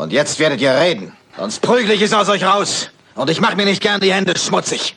[0.00, 1.12] Und jetzt werdet ihr reden.
[1.36, 2.88] Sonst prügel ich es aus euch raus.
[3.16, 4.96] Und ich mache mir nicht gern die Hände schmutzig.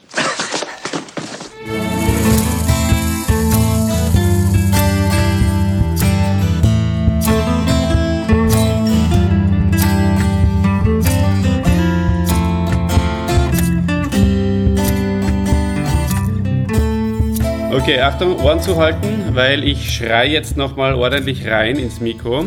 [17.74, 22.46] Okay, Achtung, Ohren zu halten, weil ich schreie jetzt nochmal ordentlich rein ins Mikro.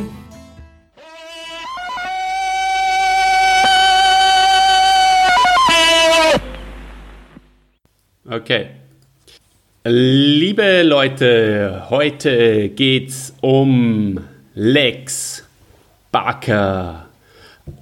[8.37, 8.67] Okay.
[9.87, 14.21] Liebe Leute, heute geht's um
[14.55, 15.43] Lex
[16.13, 17.07] Barker.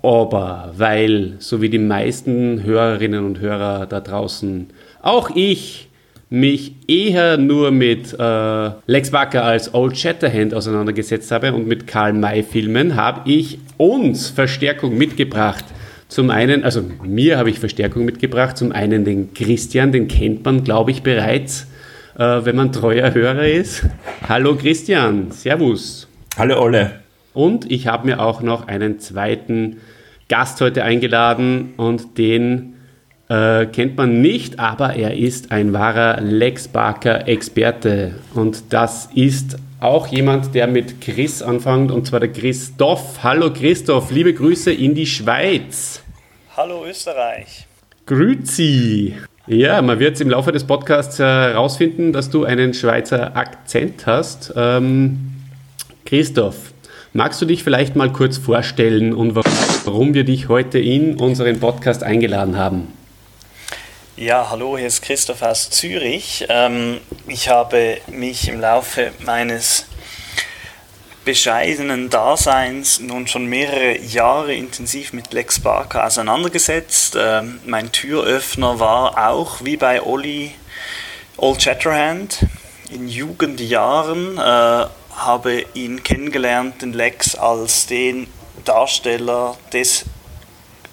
[0.01, 4.69] Aber weil, so wie die meisten Hörerinnen und Hörer da draußen,
[5.03, 5.89] auch ich
[6.31, 12.13] mich eher nur mit äh, Lex Barker als Old Shatterhand auseinandergesetzt habe und mit Karl
[12.13, 15.65] May Filmen, habe ich uns Verstärkung mitgebracht.
[16.15, 18.57] Zum einen, also mir habe ich Verstärkung mitgebracht.
[18.57, 21.67] Zum einen den Christian, den kennt man, glaube ich, bereits,
[22.17, 23.85] äh, wenn man treuer Hörer ist.
[24.29, 26.07] Hallo Christian, Servus.
[26.39, 27.01] Hallo Olle.
[27.33, 29.79] Und ich habe mir auch noch einen zweiten
[30.29, 32.75] Gast heute eingeladen und den
[33.29, 38.15] äh, kennt man nicht, aber er ist ein wahrer Lex Barker Experte.
[38.35, 43.25] Und das ist auch jemand, der mit Chris anfängt, und zwar der Christoph.
[43.25, 46.04] Hallo Christoph, liebe Grüße in die Schweiz.
[46.57, 47.67] Hallo Österreich.
[48.07, 49.17] Grüezi.
[49.49, 54.53] Ja, man wird im Laufe des Podcasts herausfinden, dass du einen Schweizer Akzent hast.
[54.55, 55.33] Ähm,
[56.07, 56.73] Christoph,
[57.13, 62.05] magst du dich vielleicht mal kurz vorstellen und warum wir dich heute in unseren Podcast
[62.05, 62.87] eingeladen haben?
[64.17, 66.47] Ja, hallo, hier ist Christoph aus Zürich.
[66.49, 69.87] Ähm, ich habe mich im Laufe meines
[71.25, 77.17] bescheidenen Daseins nun schon mehrere Jahre intensiv mit Lex Barker auseinandergesetzt.
[77.19, 80.53] Ähm, mein Türöffner war auch, wie bei Olli,
[81.37, 82.47] Old Shatterhand.
[82.91, 84.41] In Jugendjahren äh,
[85.17, 88.27] habe ihn kennengelernt, den Lex, als den
[88.65, 90.05] Darsteller des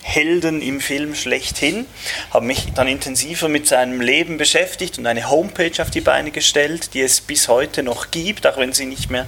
[0.02, 1.86] Helden im Film schlechthin,
[2.32, 6.94] habe mich dann intensiver mit seinem Leben beschäftigt und eine Homepage auf die Beine gestellt,
[6.94, 9.28] die es bis heute noch gibt, auch wenn sie nicht mehr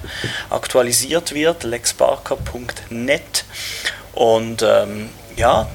[0.49, 3.45] aktualisiert wird, lexbarker.net.
[4.13, 5.69] Und ähm, ja,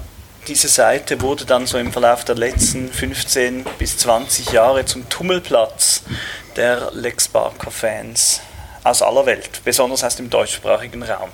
[0.49, 6.03] diese Seite wurde dann so im Verlauf der letzten 15 bis 20 Jahre zum Tummelplatz
[6.57, 8.41] der Lex Barker-Fans
[8.83, 11.31] aus aller Welt, besonders aus dem deutschsprachigen Raum.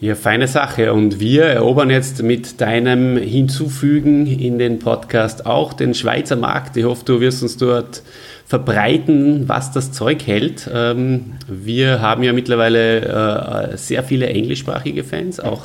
[0.00, 0.92] Ja, feine Sache.
[0.92, 6.76] Und wir erobern jetzt mit deinem Hinzufügen in den Podcast auch den Schweizer Markt.
[6.76, 8.02] Ich hoffe, du wirst uns dort
[8.46, 10.70] verbreiten, was das Zeug hält.
[10.72, 15.62] Ähm, wir haben ja mittlerweile äh, sehr viele englischsprachige Fans, auch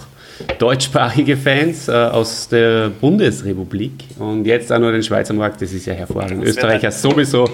[0.58, 3.92] deutschsprachige Fans äh, aus der Bundesrepublik.
[4.18, 6.44] Und jetzt auch nur den Schweizer Markt, das ist ja hervorragend.
[6.44, 7.48] Österreicher sowieso.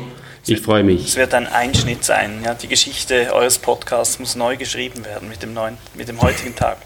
[0.47, 1.05] Ich freue mich.
[1.05, 2.41] Es wird ein Einschnitt sein.
[2.43, 6.55] Ja, die Geschichte eures Podcasts muss neu geschrieben werden mit dem, neuen, mit dem heutigen
[6.55, 6.77] Tag.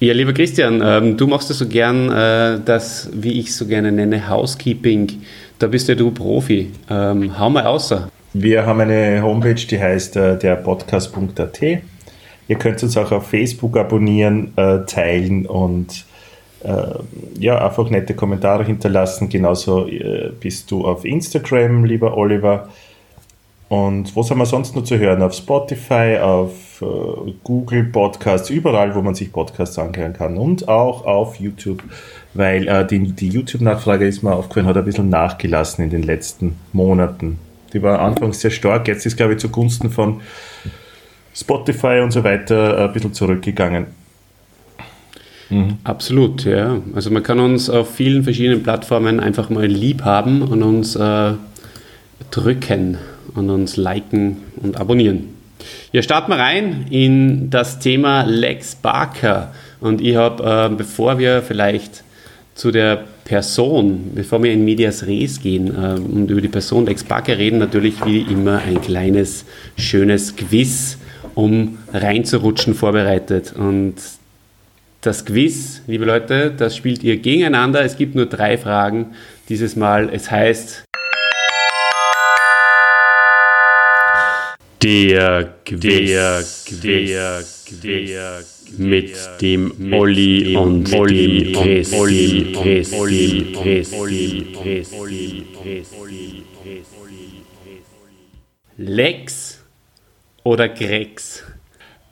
[0.00, 3.66] Ja, lieber Christian, ähm, du machst ja so gern äh, das, wie ich es so
[3.66, 5.22] gerne nenne, Housekeeping.
[5.60, 6.72] Da bist ja du Profi.
[6.90, 8.08] Ähm, hau mal außer.
[8.32, 11.62] Wir haben eine Homepage, die heißt äh, derpodcast.at.
[11.62, 16.04] Ihr könnt uns auch auf Facebook abonnieren, äh, teilen und
[17.38, 19.28] ja, einfach nette Kommentare hinterlassen.
[19.28, 22.68] Genauso äh, bist du auf Instagram, lieber Oliver.
[23.68, 25.22] Und wo sind wir sonst noch zu hören?
[25.22, 30.36] Auf Spotify, auf äh, Google Podcasts, überall, wo man sich Podcasts anhören kann.
[30.36, 31.82] Und auch auf YouTube,
[32.34, 36.56] weil äh, die, die YouTube-Nachfrage ist mir aufgefallen, hat ein bisschen nachgelassen in den letzten
[36.74, 37.38] Monaten.
[37.72, 40.20] Die war anfangs sehr stark, jetzt ist, glaube ich, zugunsten von
[41.34, 43.86] Spotify und so weiter ein bisschen zurückgegangen.
[45.52, 45.76] Mhm.
[45.84, 46.80] Absolut, ja.
[46.94, 51.32] Also man kann uns auf vielen verschiedenen Plattformen einfach mal lieb haben und uns äh,
[52.30, 52.96] drücken
[53.34, 55.28] und uns liken und abonnieren.
[55.92, 59.52] Ja, starten wir rein in das Thema Lex Barker.
[59.80, 62.02] Und ich habe, äh, bevor wir vielleicht
[62.54, 67.04] zu der Person, bevor wir in Medias Res gehen äh, und über die Person Lex
[67.04, 69.44] Barker reden, natürlich wie immer ein kleines,
[69.76, 70.98] schönes Quiz,
[71.34, 73.54] um reinzurutschen, vorbereitet.
[73.56, 73.94] Und
[75.02, 77.84] das Quiz, liebe Leute, das spielt ihr gegeneinander.
[77.84, 79.14] Es gibt nur drei Fragen
[79.48, 80.08] dieses Mal.
[80.08, 80.84] Es heißt
[84.80, 92.56] der Quiz, der Quiz, mit dem Olli und Olli Chris, Olli
[92.94, 93.56] Olli
[93.92, 95.46] Olli
[98.76, 99.64] Lex
[100.44, 101.44] oder Grex?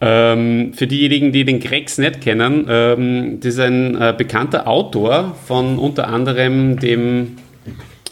[0.02, 5.36] Ähm, für diejenigen, die den Grex nicht kennen, ähm, das ist ein äh, bekannter Autor
[5.46, 7.36] von unter anderem dem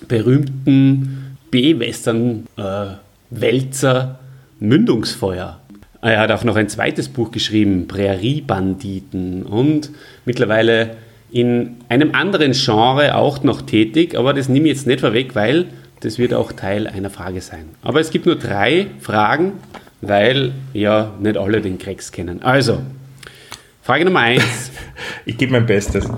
[0.07, 5.61] berühmten B-Western-Wälzer äh, Mündungsfeuer.
[6.01, 9.91] Er hat auch noch ein zweites Buch geschrieben, Präriebanditen, und
[10.25, 10.91] mittlerweile
[11.31, 15.67] in einem anderen Genre auch noch tätig, aber das nehme ich jetzt nicht vorweg, weil
[16.01, 17.65] das wird auch Teil einer Frage sein.
[17.83, 19.55] Aber es gibt nur drei Fragen,
[20.01, 22.41] weil ja nicht alle den Krex kennen.
[22.43, 22.83] Also,
[23.83, 24.71] Frage Nummer eins.
[25.25, 26.09] ich gebe mein Bestes.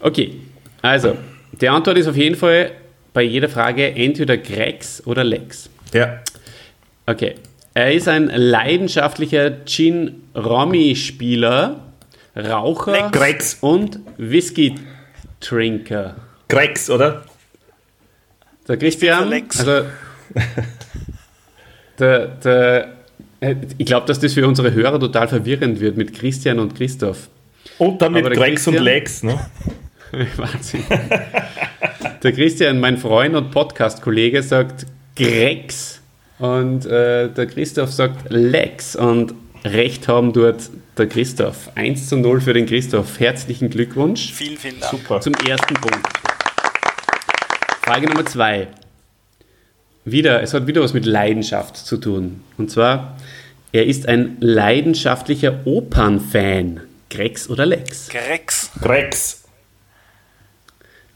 [0.00, 0.34] Okay,
[0.82, 1.16] also,
[1.60, 2.70] die Antwort ist auf jeden Fall
[3.12, 5.68] bei jeder Frage entweder Grex oder Lex.
[5.92, 6.20] Ja.
[7.06, 7.34] Okay.
[7.74, 11.80] Er ist ein leidenschaftlicher Gin-Romy-Spieler,
[12.36, 13.58] Raucher Grex.
[13.60, 16.16] und Whisky-Trinker.
[16.48, 17.24] Grex, oder?
[18.66, 19.84] Der Christian, also
[21.98, 22.92] der, der,
[23.40, 27.28] äh, ich glaube, dass das für unsere Hörer total verwirrend wird mit Christian und Christoph.
[27.78, 29.38] Und dann mit Grex und Lex, ne?
[30.36, 30.84] Wahnsinn.
[32.22, 34.86] der Christian, mein Freund und Podcast-Kollege, sagt
[35.16, 36.00] Grex
[36.38, 39.34] und äh, der Christoph sagt Lex und
[39.64, 41.70] recht haben dort der Christoph.
[41.74, 43.18] 1 zu 0 für den Christoph.
[43.20, 44.32] Herzlichen Glückwunsch.
[44.32, 44.90] Vielen, vielen Dank.
[44.90, 45.20] Super.
[45.20, 46.06] Zum ersten Punkt.
[47.82, 48.68] Frage Nummer zwei.
[50.04, 52.42] Wieder, es hat wieder was mit Leidenschaft zu tun.
[52.56, 53.16] Und zwar,
[53.72, 56.80] er ist ein leidenschaftlicher Opernfan.
[57.10, 58.08] Grex oder Lex?
[58.08, 58.70] Grex.
[58.80, 59.44] Grex.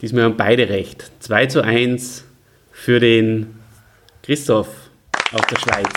[0.01, 1.11] Diesmal haben beide recht.
[1.19, 2.25] 2 zu 1
[2.71, 3.55] für den
[4.21, 4.69] Christoph
[5.31, 5.89] aus der Schweiz.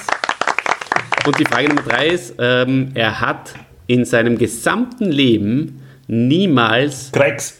[1.26, 3.54] Und die Frage Nummer drei ist, ähm, er hat
[3.86, 7.58] in seinem gesamten Leben niemals Grex.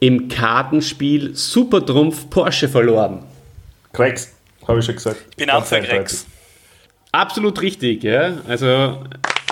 [0.00, 3.24] im Kartenspiel Supertrumpf Porsche verloren.
[3.96, 4.32] Grex,
[4.68, 5.16] habe ich schon gesagt.
[5.30, 6.26] Ich bin auch für Grex.
[7.12, 8.34] Absolut richtig, ja.
[8.46, 9.02] Also,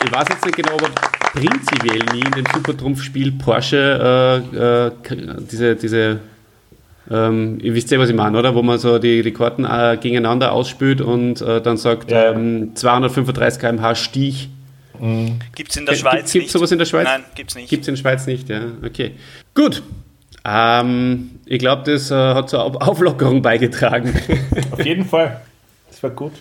[0.04, 0.90] ich weiß jetzt nicht genau, aber
[1.32, 4.90] prinzipiell nie in dem Supertrumpfspiel Porsche äh, äh,
[5.50, 6.20] diese, diese
[7.10, 8.54] ähm, ihr wisst ja, was ich meine, oder?
[8.54, 12.32] Wo man so die, die Karten äh, gegeneinander ausspült und äh, dann sagt Ja.
[12.32, 14.48] ähm, 235 km/h Stich.
[15.54, 16.50] Gibt es in der Gibt- Schweiz gibt's nicht?
[16.50, 17.04] sowas in der Schweiz?
[17.04, 17.68] Nein, gibt es nicht.
[17.68, 18.60] Gibt es in der Schweiz nicht, ja.
[18.84, 19.12] Okay.
[19.54, 19.82] Gut.
[20.44, 24.14] Ähm, ich glaube, das äh, hat zur Auf Auflockerung beigetragen.
[24.70, 25.40] Auf jeden Fall.
[25.88, 26.32] Das war gut.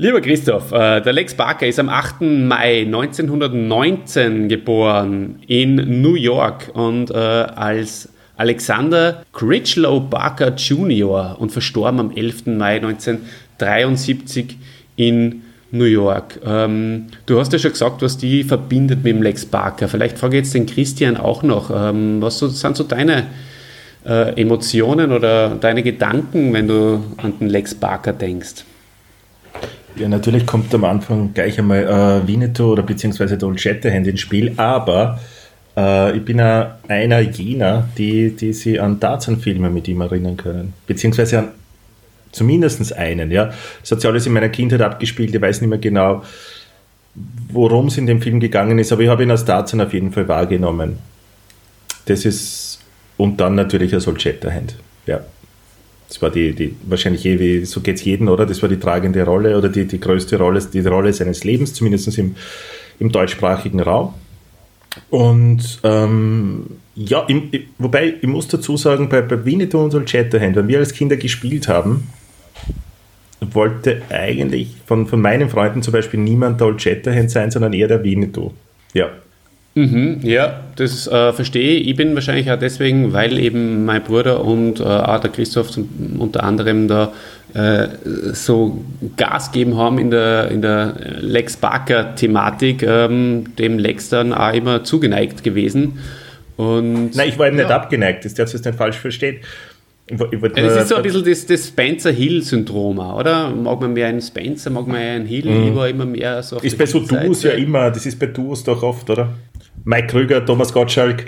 [0.00, 2.20] Lieber Christoph, äh, der Lex Barker ist am 8.
[2.20, 11.36] Mai 1919 geboren in New York und äh, als Alexander Critchlow Barker Jr.
[11.40, 12.46] und verstorben am 11.
[12.46, 14.56] Mai 1973
[14.94, 16.40] in New York.
[16.44, 19.88] Ähm, du hast ja schon gesagt, was die verbindet mit dem Lex Barker.
[19.88, 21.70] Vielleicht frage ich jetzt den Christian auch noch.
[21.74, 23.26] Ähm, was so, sind so deine
[24.06, 28.64] äh, Emotionen oder deine Gedanken, wenn du an den Lex Barker denkst?
[29.96, 34.52] Ja, natürlich kommt am Anfang gleich einmal äh, Winnetou oder beziehungsweise Old Shatterhand ins Spiel,
[34.56, 35.18] aber
[35.76, 40.72] äh, ich bin auch einer jener, die, die sich an Tarzan-Filme mit ihm erinnern können.
[40.86, 41.48] Beziehungsweise an
[42.32, 43.52] zumindest einen, ja.
[43.80, 46.22] Das hat sich alles in meiner Kindheit abgespielt, ich weiß nicht mehr genau,
[47.50, 50.12] worum es in dem Film gegangen ist, aber ich habe ihn als Tarzan auf jeden
[50.12, 50.98] Fall wahrgenommen.
[52.06, 52.80] Das ist,
[53.16, 54.76] und dann natürlich als Old Shatterhand,
[55.06, 55.20] ja.
[56.08, 58.46] Das war die, die wahrscheinlich eh, so geht es jedem, oder?
[58.46, 62.16] Das war die tragende Rolle oder die, die größte Rolle, die Rolle seines Lebens, zumindest
[62.16, 62.34] im,
[62.98, 64.14] im deutschsprachigen Raum.
[65.10, 66.64] Und ähm,
[66.94, 70.78] ja, im, wobei ich muss dazu sagen, bei, bei Winnetou und Old Shatterhand, wenn wir
[70.78, 72.08] als Kinder gespielt haben,
[73.40, 77.88] wollte eigentlich von, von meinen Freunden zum Beispiel niemand der Old Shatterhand sein, sondern eher
[77.88, 78.52] der Winnetou.
[78.94, 79.08] Ja.
[79.74, 81.88] Mhm, ja, das äh, verstehe ich.
[81.88, 85.88] Ich bin wahrscheinlich auch deswegen, weil eben mein Bruder und äh, auch der Christoph zum,
[86.18, 87.12] unter anderem da
[87.54, 87.88] äh,
[88.32, 88.84] so
[89.16, 94.82] Gas geben haben in der, in der Lex Barker-Thematik, ähm, dem Lex dann auch immer
[94.82, 96.00] zugeneigt gewesen.
[96.56, 97.76] Und, Nein, ich war eben nicht ja.
[97.76, 99.36] abgeneigt, das darfst du jetzt nicht falsch verstehen.
[100.10, 103.50] Ich wollte Ja, das ist so ein bisschen das, das Spencer-Hill-Syndrom, oder?
[103.50, 106.62] Mag man mehr einen Spencer, mag man einen Hill, ich war immer mehr so Mhm.
[106.62, 107.00] Ist bei so.
[107.00, 109.34] Duos ja immer, das ist bei Duos doch oft, oder?
[109.84, 111.26] Mike Krüger, Thomas Gottschalk.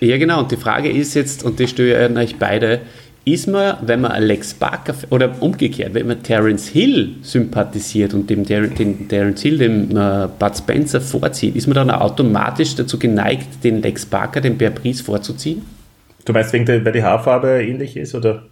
[0.00, 0.40] Ja, genau.
[0.40, 2.80] Und die Frage ist jetzt, und die stelle ich euch beide,
[3.24, 8.44] ist man, wenn man Alex Barker, oder umgekehrt, wenn man Terence Hill sympathisiert und dem
[8.44, 13.64] Ter den Terence Hill, dem äh, Bud Spencer vorzieht, ist man dann automatisch dazu geneigt,
[13.64, 15.62] den Lex Barker, den Bear Priest vorzuziehen?
[16.24, 18.44] Du meinst, wegen der, weil die Haarfarbe ähnlich ist, oder?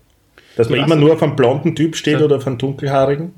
[0.56, 2.24] Dass man Ja, immer nur auf einen blonden Typ steht Ja.
[2.24, 3.32] oder auf einen dunkelhaarigen?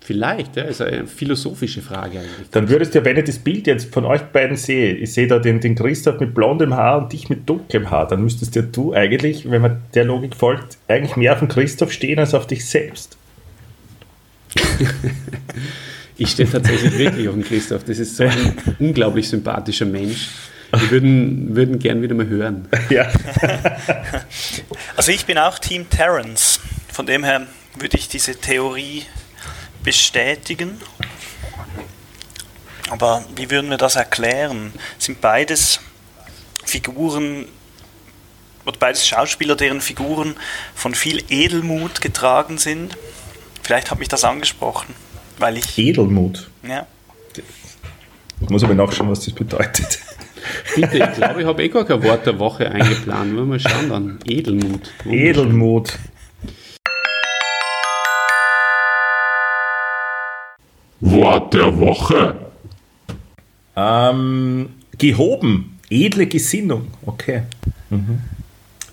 [0.00, 2.48] Vielleicht, ja, ist eine philosophische Frage eigentlich.
[2.52, 5.26] Dann würdest du ja, wenn ich das Bild jetzt von euch beiden sehe, ich sehe
[5.26, 8.62] da den, den Christoph mit blondem Haar und dich mit dunklem Haar, dann müsstest ja
[8.62, 12.46] du eigentlich, wenn man der Logik folgt, eigentlich mehr auf den Christoph stehen als auf
[12.46, 13.18] dich selbst.
[16.16, 17.84] ich stehe tatsächlich wirklich auf den Christoph.
[17.84, 20.28] Das ist so ein unglaublich sympathischer Mensch.
[20.72, 22.68] Wir würden, würden gern wieder mal hören.
[22.90, 23.10] Ja.
[24.96, 26.60] Also ich bin auch Team Terrence.
[26.92, 27.46] Von dem her
[27.78, 29.04] würde ich diese Theorie
[29.84, 30.80] bestätigen.
[32.90, 34.72] Aber wie würden wir das erklären?
[34.98, 35.80] Sind beides
[36.64, 37.46] Figuren
[38.66, 40.34] oder beides Schauspieler, deren Figuren
[40.74, 42.96] von viel Edelmut getragen sind?
[43.62, 44.94] Vielleicht hat mich das angesprochen,
[45.38, 45.78] weil ich.
[45.78, 46.50] Edelmut.
[46.66, 46.86] Ja.
[48.40, 50.00] Ich muss aber nachschauen, was das bedeutet.
[50.74, 53.36] Bitte, ich glaube, ich habe eh gar kein Wort der Woche eingeplant.
[53.36, 54.18] Wollen wir mal schauen dann.
[54.24, 54.90] Edelmut.
[55.04, 55.98] Edelmut.
[61.00, 62.36] Wort der Woche.
[63.76, 65.78] Ähm, gehoben.
[65.90, 66.88] Edle Gesinnung.
[67.06, 67.42] Okay.
[67.90, 68.20] Mhm.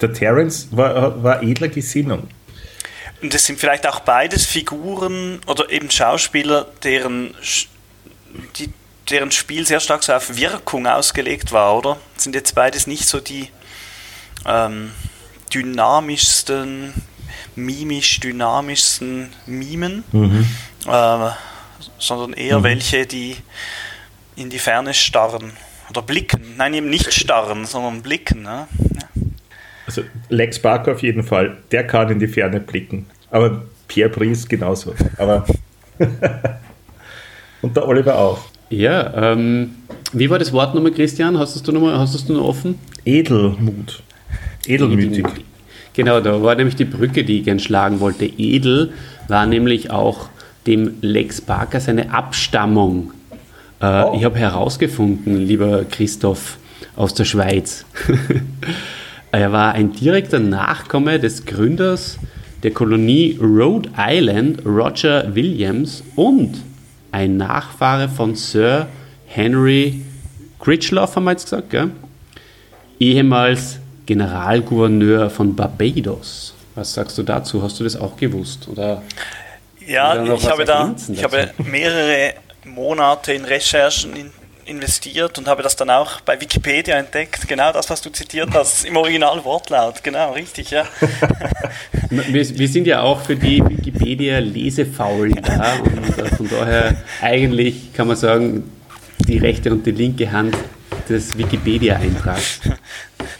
[0.01, 2.27] Der Terence war, war edler Gesinnung.
[3.21, 7.33] Und es sind vielleicht auch beides Figuren oder eben Schauspieler, deren,
[8.57, 8.69] die,
[9.09, 11.97] deren Spiel sehr stark so auf Wirkung ausgelegt war, oder?
[12.17, 13.49] Sind jetzt beides nicht so die
[14.45, 14.91] ähm,
[15.53, 16.93] dynamischsten,
[17.55, 20.47] mimisch dynamischsten Mimen, Mhm.
[20.87, 21.29] äh,
[21.99, 22.63] sondern eher Mhm.
[22.63, 23.37] welche, die
[24.35, 25.53] in die Ferne starren
[25.89, 26.55] oder blicken.
[26.57, 28.41] Nein, eben nicht starren, sondern blicken.
[28.43, 28.67] Ne?
[28.95, 29.21] Ja.
[29.87, 33.07] Also Lex Barker auf jeden Fall, der kann in die Ferne blicken.
[33.31, 34.95] Aber Pierre Brice genauso.
[35.17, 35.45] Aber
[37.61, 38.39] und der Oliver auch.
[38.69, 39.75] Ja, ähm,
[40.13, 41.37] wie war das Wort nochmal, Christian?
[41.37, 42.75] Hast du es nochmal, hast du es noch offen?
[43.05, 44.01] Edelmut.
[44.65, 45.25] Edelmütig.
[45.93, 48.25] Genau, da war nämlich die Brücke, die ich gern schlagen wollte.
[48.25, 48.91] Edel
[49.27, 50.29] war nämlich auch
[50.67, 53.11] dem Lex Barker seine Abstammung.
[53.79, 54.13] Äh, Oh.
[54.17, 56.57] Ich habe herausgefunden, lieber Christoph
[56.95, 57.85] aus der Schweiz.
[59.31, 62.17] er war ein direkter Nachkomme des Gründers
[62.63, 66.55] der Kolonie Rhode Island, Roger Williams, und
[67.15, 68.87] ein Nachfahre von Sir
[69.25, 70.01] Henry
[70.59, 71.91] Critchloff, haben wir jetzt gesagt, gell?
[72.99, 76.53] ehemals Generalgouverneur von Barbados.
[76.75, 77.63] Was sagst du dazu?
[77.63, 78.67] Hast du das auch gewusst?
[78.67, 79.01] Oder
[79.87, 82.33] Ja, ich habe da ich habe mehrere
[82.65, 84.31] Monate in Recherchen in,
[84.65, 87.47] investiert und habe das dann auch bei Wikipedia entdeckt.
[87.47, 90.03] Genau das, was du zitiert hast, im Originalwortlaut.
[90.03, 90.85] Genau, richtig, ja.
[92.09, 97.93] wir, wir sind ja auch für die Wikipedia lesefaul da und äh, von daher eigentlich
[97.93, 98.69] kann man sagen,
[99.27, 100.55] die rechte und die linke Hand
[101.09, 102.61] des Wikipedia-Eintrags.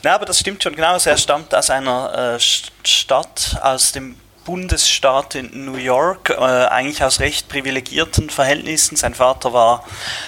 [0.04, 0.94] Na, aber das stimmt schon genau.
[0.94, 4.16] Also er stammt aus einer äh, St- Stadt, aus dem
[4.46, 8.96] Bundesstaat in New York, äh, eigentlich aus recht privilegierten Verhältnissen.
[8.96, 9.84] Sein Vater war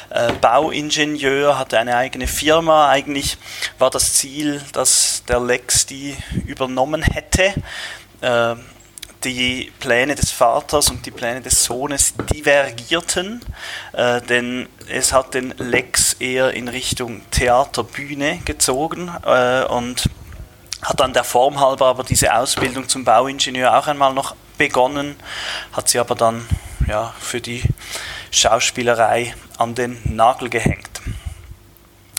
[0.09, 2.89] äh, Bauingenieur, hatte eine eigene Firma.
[2.89, 3.37] Eigentlich
[3.77, 7.53] war das Ziel, dass der Lex die übernommen hätte.
[8.21, 8.55] Äh,
[9.23, 13.41] die Pläne des Vaters und die Pläne des Sohnes divergierten,
[13.93, 20.09] äh, denn es hat den Lex eher in Richtung Theaterbühne gezogen äh, und
[20.87, 25.17] hat dann der Form halber aber diese Ausbildung zum Bauingenieur auch einmal noch begonnen,
[25.73, 26.47] hat sie aber dann
[26.87, 27.61] ja, für die
[28.31, 31.01] Schauspielerei an den Nagel gehängt.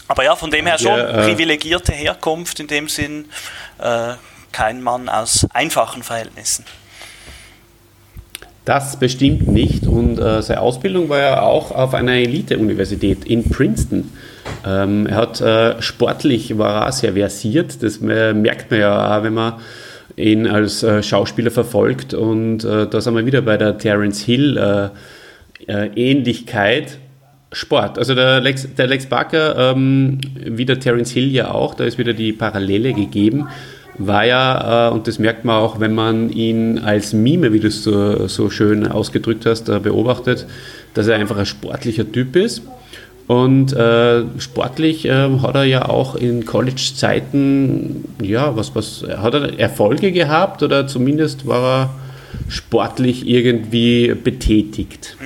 [0.06, 3.30] Aber ja, von dem her schon Ja, äh, privilegierte Herkunft, in dem Sinn
[3.78, 4.14] äh,
[4.52, 6.66] kein Mann aus einfachen Verhältnissen.
[8.68, 14.10] Das bestimmt nicht und äh, seine Ausbildung war ja auch auf einer Elite-Universität in Princeton.
[14.66, 19.22] Ähm, er hat äh, sportlich war er sehr versiert, das äh, merkt man ja auch,
[19.22, 19.54] wenn man
[20.16, 24.58] ihn als äh, Schauspieler verfolgt und äh, da sind wir wieder bei der Terence Hill
[24.58, 26.98] äh, äh, Ähnlichkeit.
[27.50, 27.96] Sport.
[27.96, 31.96] Also der Lex, der Lex Barker, ähm, wie der Terence Hill ja auch, da ist
[31.96, 33.48] wieder die Parallele gegeben,
[33.98, 37.68] war ja, äh, und das merkt man auch, wenn man ihn als Mime, wie du
[37.68, 40.46] es so, so schön ausgedrückt hast, äh, beobachtet,
[40.94, 42.62] dass er einfach ein sportlicher Typ ist.
[43.26, 49.58] Und äh, sportlich äh, hat er ja auch in College-Zeiten, ja, was, was, hat er
[49.58, 51.90] Erfolge gehabt oder zumindest war er
[52.48, 55.16] sportlich irgendwie betätigt.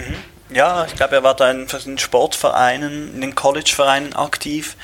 [0.55, 4.77] Ja, ich glaube, er war da in verschiedenen Sportvereinen, in den Collegevereinen aktiv.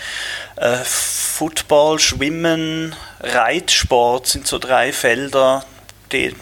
[0.57, 5.65] Äh, Football, Schwimmen, Reitsport sind so drei Felder,
[6.11, 6.35] die,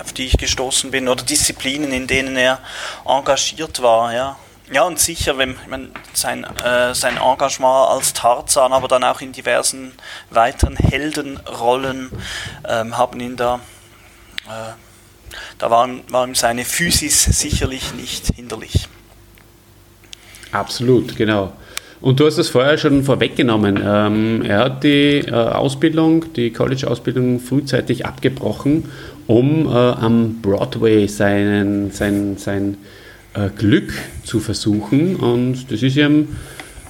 [0.00, 2.58] auf die ich gestoßen bin, oder Disziplinen, in denen er
[3.06, 4.12] engagiert war.
[4.12, 4.36] Ja,
[4.72, 9.30] ja und sicher, wenn, mein, sein, äh, sein Engagement als Tarzan, aber dann auch in
[9.30, 9.92] diversen
[10.30, 12.10] weiteren Heldenrollen
[12.68, 13.60] ähm, haben ihn da
[14.48, 14.89] äh,
[15.58, 18.88] da war, war ihm seine Physis sicherlich nicht hinderlich.
[20.52, 21.52] Absolut, genau.
[22.00, 23.78] Und du hast es vorher schon vorweggenommen.
[23.84, 28.84] Ähm, er hat die äh, Ausbildung, die College-Ausbildung frühzeitig abgebrochen,
[29.26, 32.78] um äh, am Broadway seinen, sein, sein
[33.34, 33.92] äh, Glück
[34.24, 35.16] zu versuchen.
[35.16, 36.28] Und das ist ihm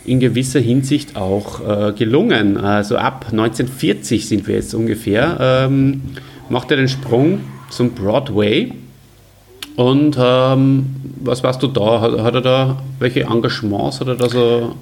[0.04, 2.56] in gewisser Hinsicht auch äh, gelungen.
[2.56, 6.02] Also ab 1940 sind wir jetzt ungefähr, ähm,
[6.48, 7.40] macht er den Sprung
[7.70, 8.72] zum Broadway.
[9.76, 12.00] Und ähm, was warst du da?
[12.00, 14.76] Hat, hat, er da welche Engagements hat er da so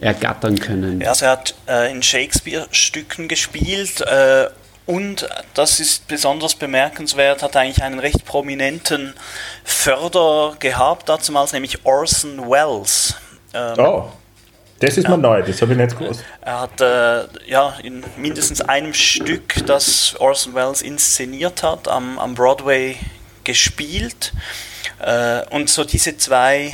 [0.00, 1.00] ergattern können?
[1.00, 4.48] Ja, also er hat äh, in Shakespeare-Stücken gespielt äh,
[4.86, 9.14] und das ist besonders bemerkenswert, hat eigentlich einen recht prominenten
[9.62, 13.14] Förder gehabt, damals nämlich Orson Welles.
[13.54, 14.08] Ähm, oh.
[14.82, 16.24] Das ist mal neu, das habe ich nicht gewusst.
[16.40, 22.34] Er hat äh, ja, in mindestens einem Stück, das Orson Welles inszeniert hat, am, am
[22.34, 22.96] Broadway
[23.44, 24.32] gespielt.
[24.98, 26.72] Äh, und so diese zwei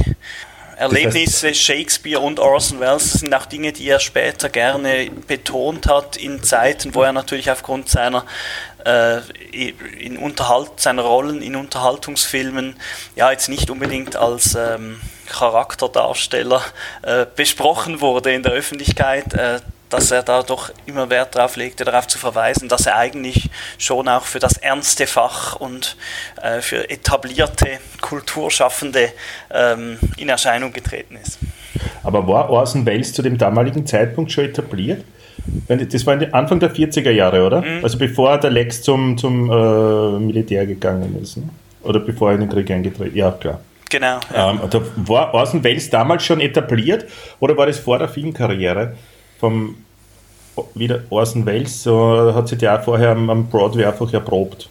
[0.79, 6.17] Erlebnisse, Shakespeare und Orson Welles, das sind auch Dinge, die er später gerne betont hat
[6.17, 8.25] in Zeiten, wo er natürlich aufgrund seiner
[8.87, 9.19] äh,
[10.01, 12.77] in Unterhalt, seiner Rollen in Unterhaltungsfilmen
[13.17, 16.63] ja jetzt nicht unbedingt als ähm, Charakterdarsteller
[17.03, 19.35] äh, besprochen wurde in der Öffentlichkeit.
[19.35, 23.51] Äh, dass er da doch immer Wert darauf legte, darauf zu verweisen, dass er eigentlich
[23.79, 25.97] schon auch für das ernste Fach und
[26.43, 29.13] äh, für etablierte Kulturschaffende
[29.51, 31.39] ähm, in Erscheinung getreten ist.
[32.03, 35.05] Aber war Orson Welles zu dem damaligen Zeitpunkt schon etabliert?
[35.67, 37.63] Das war Anfang der 40er Jahre, oder?
[37.63, 37.83] Mhm.
[37.83, 41.39] Also bevor der Lex zum, zum äh, Militär gegangen ist.
[41.39, 41.45] Ne?
[41.83, 43.17] Oder bevor er in den Krieg eingetreten ist.
[43.17, 43.61] Ja, klar.
[43.91, 44.21] Genau.
[44.35, 44.51] Ja.
[44.51, 44.61] Ähm,
[44.97, 47.07] war Orson Welles damals schon etabliert
[47.41, 48.95] oder war das vor der Filmkarriere?
[49.39, 49.85] vom
[50.75, 54.69] wieder Orson Welles, so hat sich der auch vorher am Broadway einfach erprobt.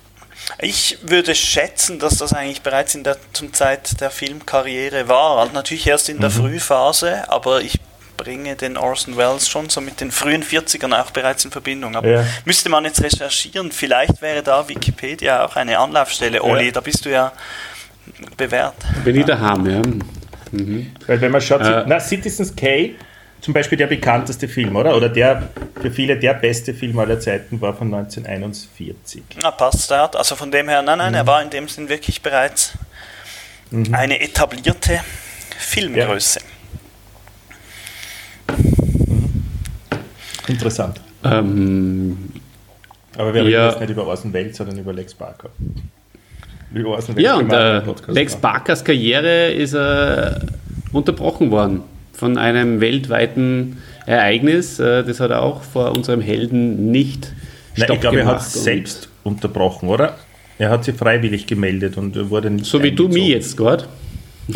[0.59, 5.39] Ich würde schätzen, dass das eigentlich bereits in der zum Zeit der Filmkarriere war.
[5.39, 6.33] Also natürlich erst in der mhm.
[6.33, 7.79] Frühphase, aber ich
[8.17, 11.95] bringe den Orson Welles schon so mit den frühen 40ern auch bereits in Verbindung.
[11.95, 12.25] Aber ja.
[12.45, 16.41] müsste man jetzt recherchieren, vielleicht wäre da Wikipedia auch eine Anlaufstelle.
[16.43, 16.71] Oli, ja.
[16.71, 17.31] da bist du ja
[18.35, 18.75] bewährt.
[19.03, 19.81] Bin ich daheim, ja.
[20.51, 20.91] Mhm.
[21.05, 22.95] Weil wenn man schaut, äh, na, Citizens K
[23.41, 24.95] zum Beispiel der bekannteste Film, oder?
[24.95, 25.49] Oder der
[25.81, 29.23] für viele der beste Film aller Zeiten war von 1941.
[29.41, 30.09] Na, passt, ja.
[30.09, 31.17] Also von dem her, nein, nein, mhm.
[31.17, 32.73] er war in dem Sinn wirklich bereits
[33.69, 33.93] mhm.
[33.93, 35.01] eine etablierte
[35.57, 36.39] Filmgröße.
[36.39, 38.55] Ja.
[38.55, 39.43] Mhm.
[40.47, 41.01] Interessant.
[41.23, 42.31] Ähm,
[43.17, 43.69] Aber wir reden ja.
[43.69, 45.49] jetzt nicht über Welles, sondern über Lex Barker.
[47.15, 50.31] Ja, und äh, Lex Barkers Karriere ist äh,
[50.91, 54.79] unterbrochen worden von einem weltweiten Ereignis.
[54.79, 57.31] Äh, das hat er auch vor unserem Helden nicht
[57.77, 60.17] Nein, ich glaube, er hat selbst unterbrochen, oder?
[60.57, 63.85] Er hat sich freiwillig gemeldet und wurde nicht So wie du mir jetzt gerade.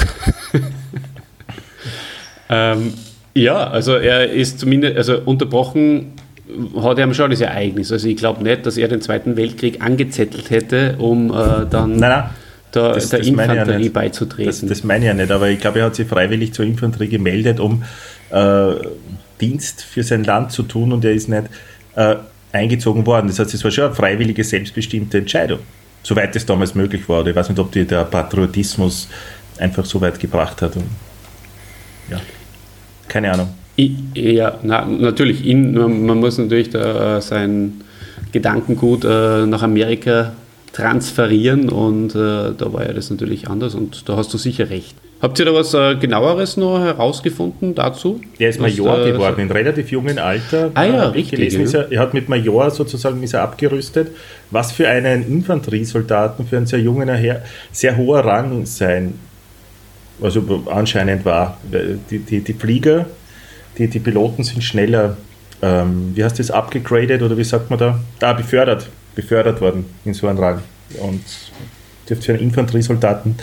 [2.50, 2.94] ähm,
[3.36, 6.14] ja, also er ist zumindest, also unterbrochen
[6.82, 7.92] hat er schon das Ereignis.
[7.92, 11.98] Also ich glaube nicht, dass er den Zweiten Weltkrieg angezettelt hätte, um äh, dann...
[11.98, 12.30] Nein, nein
[12.74, 14.46] der, das, der das Infanterie beizutreten.
[14.46, 17.10] Das, das, meine ich ja nicht, aber ich glaube, er hat sich freiwillig zur Infanterie
[17.10, 17.84] gemeldet, um
[18.30, 18.74] äh,
[19.40, 21.44] Dienst für sein Land zu tun und er ist nicht
[21.96, 22.16] äh,
[22.52, 23.28] eingezogen worden.
[23.28, 25.60] Das heißt, es war schon eine freiwillige, selbstbestimmte Entscheidung,
[26.04, 27.26] soweit es damals möglich war.
[27.26, 29.08] Ich weiß nicht, ob die, der Patriotismus
[29.58, 30.76] einfach so weit gebracht hat.
[30.76, 30.86] Und,
[32.10, 32.20] ja,
[33.08, 33.50] keine Ahnung.
[34.16, 37.82] Ja, na, natürlich, in, man muss natürlich da, äh, sein
[38.32, 40.34] Gedankengut äh, nach Amerika
[40.74, 44.96] transferieren und äh, da war ja das natürlich anders und da hast du sicher recht.
[45.22, 48.22] Habt ihr da was äh, genaueres noch herausgefunden dazu?
[48.40, 50.72] Er ist Major was, geworden, in relativ jungen Alter.
[50.74, 51.38] Ah ja, richtig.
[51.38, 51.82] Gelesen, ja.
[51.82, 54.08] Er, er, hat mit Major sozusagen ist er abgerüstet.
[54.50, 57.10] Was für einen Infanteriesoldaten, für einen sehr jungen,
[57.72, 59.14] sehr hoher Rang sein,
[60.22, 61.60] also anscheinend war.
[62.10, 63.06] Die, die, die Flieger,
[63.82, 65.18] die, die Piloten sind schneller,
[65.62, 68.00] ähm, wie heißt das, abgegradet oder wie sagt man da?
[68.20, 70.62] Ah, befördert befördert worden in so einen Rang.
[71.00, 71.24] Und
[72.08, 73.38] dürfte für einen Infanteriesoldaten.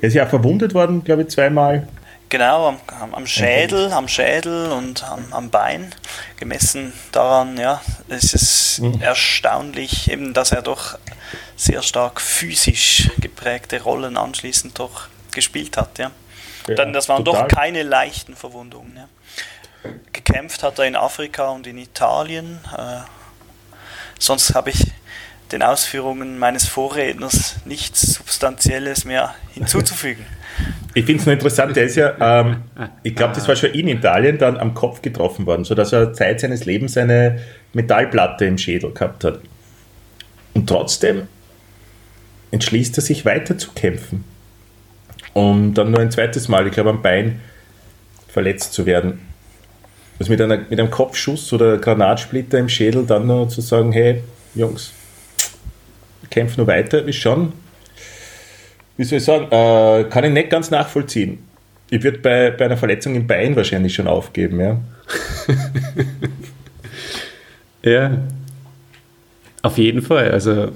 [0.00, 1.88] Er ist ja auch verwundet worden, glaube ich, zweimal.
[2.28, 5.94] Genau, am, am Schädel, am Schädel und am, am, Bein.
[6.36, 9.00] Gemessen daran, ja, ist es mhm.
[9.00, 10.98] erstaunlich, eben, dass er doch
[11.56, 15.98] sehr stark physisch geprägte Rollen anschließend doch gespielt hat.
[15.98, 16.10] Ja.
[16.68, 17.48] ja Dann, das waren total.
[17.48, 18.92] doch keine leichten Verwundungen.
[18.94, 19.08] Ja.
[20.12, 22.58] Gekämpft hat er in Afrika und in Italien.
[22.76, 23.00] Äh,
[24.18, 24.92] Sonst habe ich
[25.52, 30.26] den Ausführungen meines Vorredners nichts Substanzielles mehr hinzuzufügen.
[30.94, 32.62] Ich finde es nur interessant, der ist ja, ähm,
[33.04, 36.40] ich glaube, das war schon in Italien dann am Kopf getroffen worden, sodass er Zeit
[36.40, 37.40] seines Lebens eine
[37.74, 39.38] Metallplatte im Schädel gehabt hat.
[40.54, 41.28] Und trotzdem
[42.50, 44.24] entschließt er sich weiter zu kämpfen.
[45.34, 47.40] Um dann nur ein zweites Mal, ich glaube, am Bein
[48.26, 49.27] verletzt zu werden.
[50.18, 54.22] Also mit, einer, mit einem Kopfschuss oder Granatsplitter im Schädel dann noch zu sagen, hey,
[54.54, 54.92] Jungs,
[56.30, 57.52] kämpfen nur weiter, ist schon,
[58.96, 61.38] wie soll ich sagen, äh, kann ich nicht ganz nachvollziehen.
[61.90, 64.80] Ich würde bei, bei einer Verletzung im Bein wahrscheinlich schon aufgeben, ja.
[67.90, 68.18] ja.
[69.62, 70.30] Auf jeden Fall.
[70.32, 70.72] Also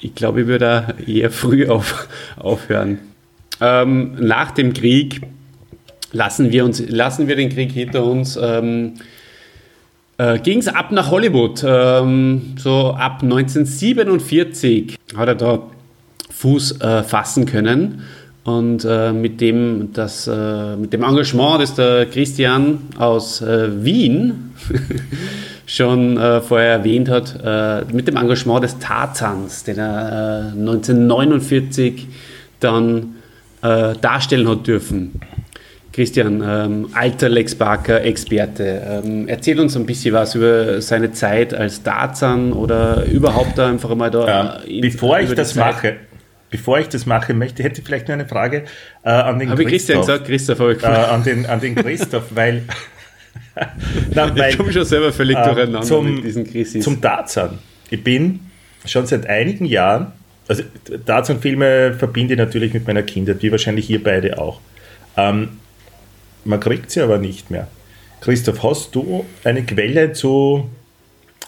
[0.00, 2.98] ich glaube, ich würde da eher früh auf, aufhören.
[3.60, 5.22] Ähm, nach dem Krieg
[6.14, 8.38] lassen wir, uns, lassen wir den Krieg hinter uns.
[8.40, 8.94] Ähm,
[10.16, 11.62] äh, ging es ab nach Hollywood.
[11.66, 15.62] Ähm, so ab 1947 hat er da
[16.30, 18.02] Fuß äh, fassen können.
[18.44, 24.52] Und äh, mit, dem, das, äh, mit dem Engagement, das der Christian aus äh, Wien
[25.66, 32.06] schon äh, vorher erwähnt hat, mit dem Engagement des Tarzans, den er 1949
[32.60, 33.16] dann
[33.62, 35.18] darstellen hat dürfen.
[35.94, 41.54] Christian, ähm, alter Lex Barker Experte, ähm, erzähl uns ein bisschen was über seine Zeit
[41.54, 44.60] als Tarzan oder überhaupt da einfach mal da.
[44.66, 45.64] Ähm, bevor ich das Zeit.
[45.64, 45.96] mache,
[46.50, 48.64] bevor ich das mache, möchte, hätte ich vielleicht nur eine Frage
[49.04, 52.64] äh, an den Habe Christian gesagt, Christoph, äh, an den, an den Christoph, weil,
[54.14, 56.82] na, weil ich komme schon selber völlig äh, durcheinander zum, mit diesen Krisis.
[56.82, 57.60] Zum Tarzan.
[57.90, 58.40] Ich bin
[58.84, 60.10] schon seit einigen Jahren,
[60.48, 60.64] also
[61.06, 64.60] Tarzan-Filme verbinde ich natürlich mit meiner Kindheit, wie wahrscheinlich ihr beide auch.
[65.16, 65.50] Ähm,
[66.44, 67.68] man kriegt sie aber nicht mehr.
[68.20, 70.70] Christoph, hast du eine Quelle zu,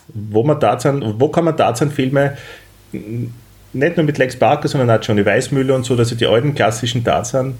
[0.09, 2.37] wo man Tarzan, wo kann man Tarzan-Filme
[2.93, 6.55] nicht nur mit Lex Barker, sondern auch Johnny Weißmüller und so, dass sie die alten
[6.55, 7.59] klassischen Tarzan,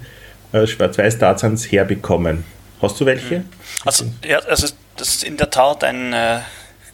[0.51, 2.43] äh, Schwarz-Weiß-Tarzans herbekommen?
[2.81, 3.43] Hast du welche?
[3.85, 6.39] Also, ja, also das ist in der Tat ein äh,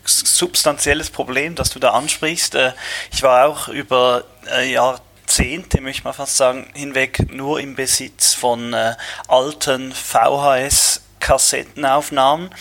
[0.06, 2.56] substanzielles Problem, das du da ansprichst.
[2.56, 2.72] Äh,
[3.12, 8.36] ich war auch über äh, Jahrzehnte Jahrzehnte, möchte man fast sagen, hinweg nur im Besitz
[8.36, 8.94] von äh,
[9.28, 12.52] alten VHS-Kassettenaufnahmen.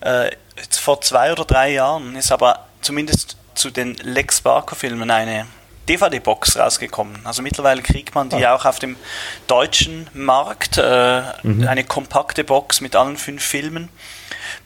[0.00, 0.32] Äh,
[0.72, 5.46] vor zwei oder drei Jahren ist aber zumindest zu den Lex Barker-Filmen eine
[5.88, 7.24] DVD-Box rausgekommen.
[7.24, 8.56] Also mittlerweile kriegt man die ah.
[8.56, 8.96] auch auf dem
[9.46, 11.68] deutschen Markt, äh, mhm.
[11.68, 13.88] eine kompakte Box mit allen fünf Filmen.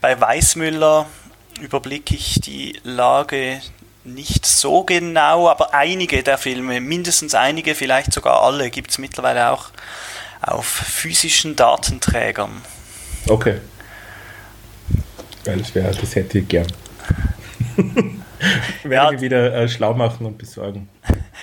[0.00, 1.04] Bei Weißmüller
[1.60, 3.60] überblicke ich die Lage
[4.04, 9.50] nicht so genau, aber einige der Filme, mindestens einige, vielleicht sogar alle, gibt es mittlerweile
[9.50, 9.70] auch
[10.42, 12.62] auf physischen Datenträgern.
[13.28, 13.60] Okay.
[15.44, 16.66] Das, wär, das hätte ich gern.
[18.82, 20.88] Werde ja, ich wieder äh, schlau machen und besorgen.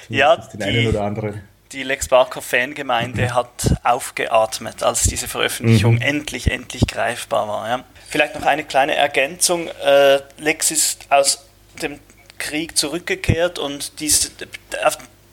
[0.10, 1.42] ja, den die, einen oder anderen.
[1.72, 6.02] Die Lex Barker Fangemeinde hat aufgeatmet, als diese Veröffentlichung mhm.
[6.02, 7.70] endlich, endlich greifbar war.
[7.70, 7.84] Ja.
[8.08, 9.68] Vielleicht noch eine kleine Ergänzung.
[9.68, 11.46] Äh, Lex ist aus
[11.82, 12.00] dem
[12.38, 14.32] Krieg zurückgekehrt und dies,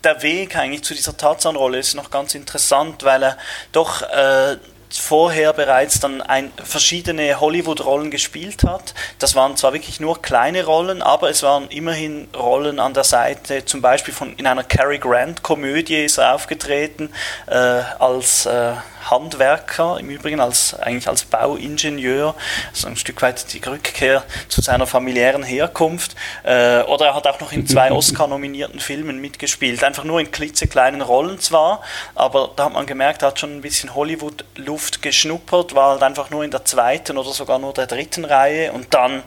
[0.05, 3.39] der Weg eigentlich zu dieser Tarzanrolle ist noch ganz interessant, weil er
[3.73, 4.57] doch äh,
[4.91, 8.95] vorher bereits dann ein, verschiedene Hollywood-Rollen gespielt hat.
[9.19, 13.65] Das waren zwar wirklich nur kleine Rollen, aber es waren immerhin Rollen an der Seite,
[13.65, 17.11] zum Beispiel von, in einer Cary Grant-Komödie ist er aufgetreten,
[17.47, 18.75] äh, als äh,
[19.11, 22.35] Handwerker, im Übrigen als, eigentlich als Bauingenieur,
[22.71, 26.15] also ein Stück weit die Rückkehr zu seiner familiären Herkunft.
[26.43, 31.03] Äh, oder er hat auch noch in zwei Oscar-nominierten Filmen mitgespielt, einfach nur in klitzekleinen
[31.03, 31.83] Rollen zwar,
[32.15, 36.31] aber da hat man gemerkt, er hat schon ein bisschen Hollywood-Luft geschnuppert, war halt einfach
[36.31, 39.23] nur in der zweiten oder sogar nur der dritten Reihe und dann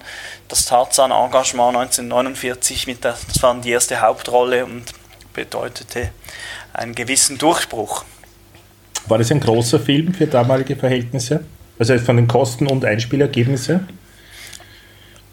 [0.47, 4.85] das Tarzan-Engagement 1949, mit der, das war die erste Hauptrolle und
[5.33, 6.11] bedeutete
[6.73, 8.03] einen gewissen Durchbruch.
[9.07, 11.41] War das ein großer Film für damalige Verhältnisse?
[11.79, 13.81] Also von den Kosten und Einspielergebnisse?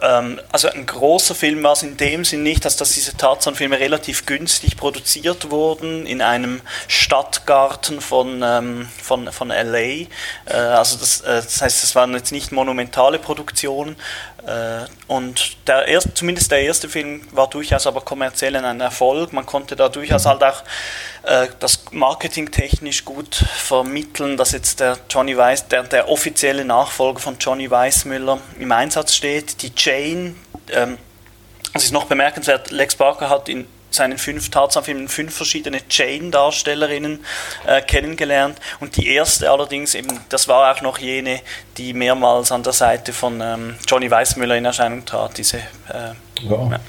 [0.04, 3.78] Ähm, also ein großer Film war es in dem Sinn nicht, dass, dass diese Tarzan-Filme
[3.78, 9.78] relativ günstig produziert wurden in einem Stadtgarten von, ähm, von, von LA.
[9.78, 10.06] Äh,
[10.52, 13.96] also das, äh, das heißt, es waren jetzt nicht monumentale Produktionen.
[14.46, 19.32] Äh, und der erste, zumindest der erste Film war durchaus aber kommerziell ein Erfolg.
[19.32, 20.62] Man konnte da durchaus halt auch
[21.22, 27.38] äh, das marketingtechnisch gut vermitteln, dass jetzt der Johnny Weiss, der, der offizielle Nachfolger von
[27.38, 29.62] Johnny Weissmüller im Einsatz steht.
[29.62, 30.34] Die Jane,
[30.70, 30.98] ähm,
[31.72, 37.20] es ist noch bemerkenswert, Lex Barker hat in seinen fünf Tarzan-Filmen fünf verschiedene Jane-Darstellerinnen
[37.66, 41.40] äh, kennengelernt und die erste allerdings eben, das war auch noch jene,
[41.76, 45.38] die mehrmals an der Seite von ähm, Johnny Weissmüller in Erscheinung trat.
[45.38, 46.12] Diese, äh,
[46.44, 46.70] wow.
[46.72, 46.80] ja.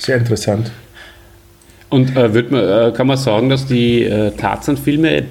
[0.00, 0.70] Sehr interessant.
[1.88, 5.26] Und äh, man, äh, kann man sagen, dass die äh, Tarzan-Filme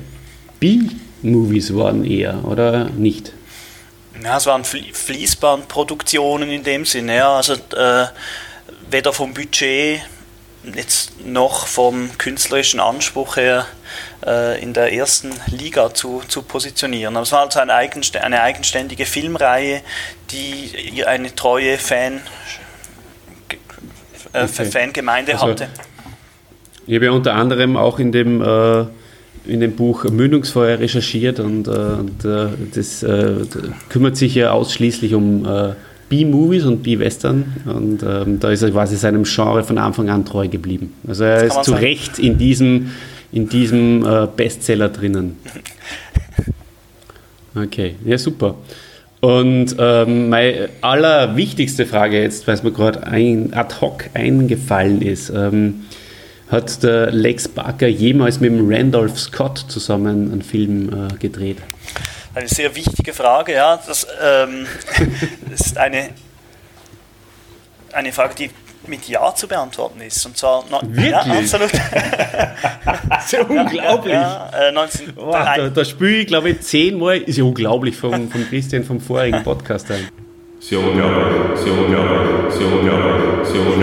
[0.60, 3.34] B-Movies waren eher, oder nicht?
[4.24, 7.36] Ja, es waren Fließbandproduktionen in dem Sinne, ja.
[7.36, 8.06] Also äh,
[8.96, 10.00] weder vom Budget
[10.74, 13.66] jetzt noch vom künstlerischen Anspruch her
[14.26, 17.18] äh, in der ersten Liga zu, zu positionieren.
[17.18, 19.82] Aber es war also eine, eigenst eine eigenständige Filmreihe,
[20.32, 22.22] die eine treue Fan,
[24.32, 24.66] äh, okay.
[24.66, 25.68] Fangemeinde also, hatte.
[26.88, 28.86] Ich habe ja unter anderem auch in dem, äh,
[29.46, 33.46] in dem Buch Mündungsfeuer recherchiert und, äh, und äh, das äh,
[33.90, 35.76] kümmert sich ja ausschließlich um
[36.10, 40.48] B-Movies und B-Western und ähm, da ist er quasi seinem Genre von Anfang an treu
[40.48, 40.94] geblieben.
[41.08, 41.84] Also er ist zu sagen.
[41.84, 42.92] Recht in diesem,
[43.32, 45.38] in diesem äh, Bestseller drinnen.
[47.58, 48.56] Okay, ja super.
[49.22, 53.02] Und ähm, meine allerwichtigste Frage jetzt, weil es mir gerade
[53.54, 55.86] ad hoc eingefallen ist, ähm,
[56.50, 61.58] hat der Lex Barker jemals mit dem Randolph Scott zusammen einen Film äh, gedreht?
[62.36, 63.78] Eine sehr wichtige Frage, ja.
[63.78, 64.68] Das, ähm,
[65.50, 66.10] das ist eine,
[67.94, 68.50] eine Frage, die
[68.88, 70.26] mit Ja zu beantworten ist.
[70.26, 71.12] Und zwar no, Wirklich?
[71.12, 71.72] Ja, absolut.
[73.10, 74.14] das ist ja unglaublich.
[74.14, 77.18] Ja, äh, 19, oh, da, da spiele ich, glaube ich, zehnmal.
[77.20, 80.10] Ist ja unglaublich vom, vom Christian vom vorigen Podcast ein.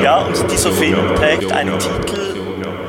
[0.02, 2.34] Ja, und dieser Film trägt einen Titel,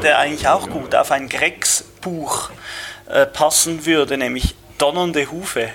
[0.01, 2.49] der eigentlich auch gut auf ein Gregs Buch
[3.07, 5.69] äh, passen würde, nämlich Donnernde Hufe.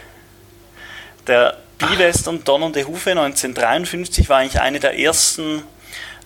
[1.27, 5.63] Der B-Western Donnernde Hufe 1953 war eigentlich eine der ersten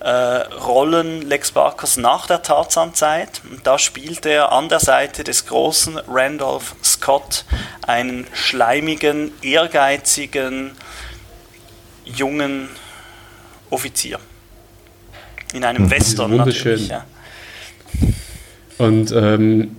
[0.01, 3.43] äh, Rollen Lex Barkers nach der Tarzan-Zeit.
[3.49, 7.45] Und da spielte er an der Seite des großen Randolph Scott
[7.87, 10.73] einen schleimigen, ehrgeizigen,
[12.05, 12.69] jungen
[13.71, 14.19] Offizier.
[15.55, 16.89] In einem hm, Western natürlich.
[16.89, 17.05] Ja.
[18.79, 19.77] Und ähm,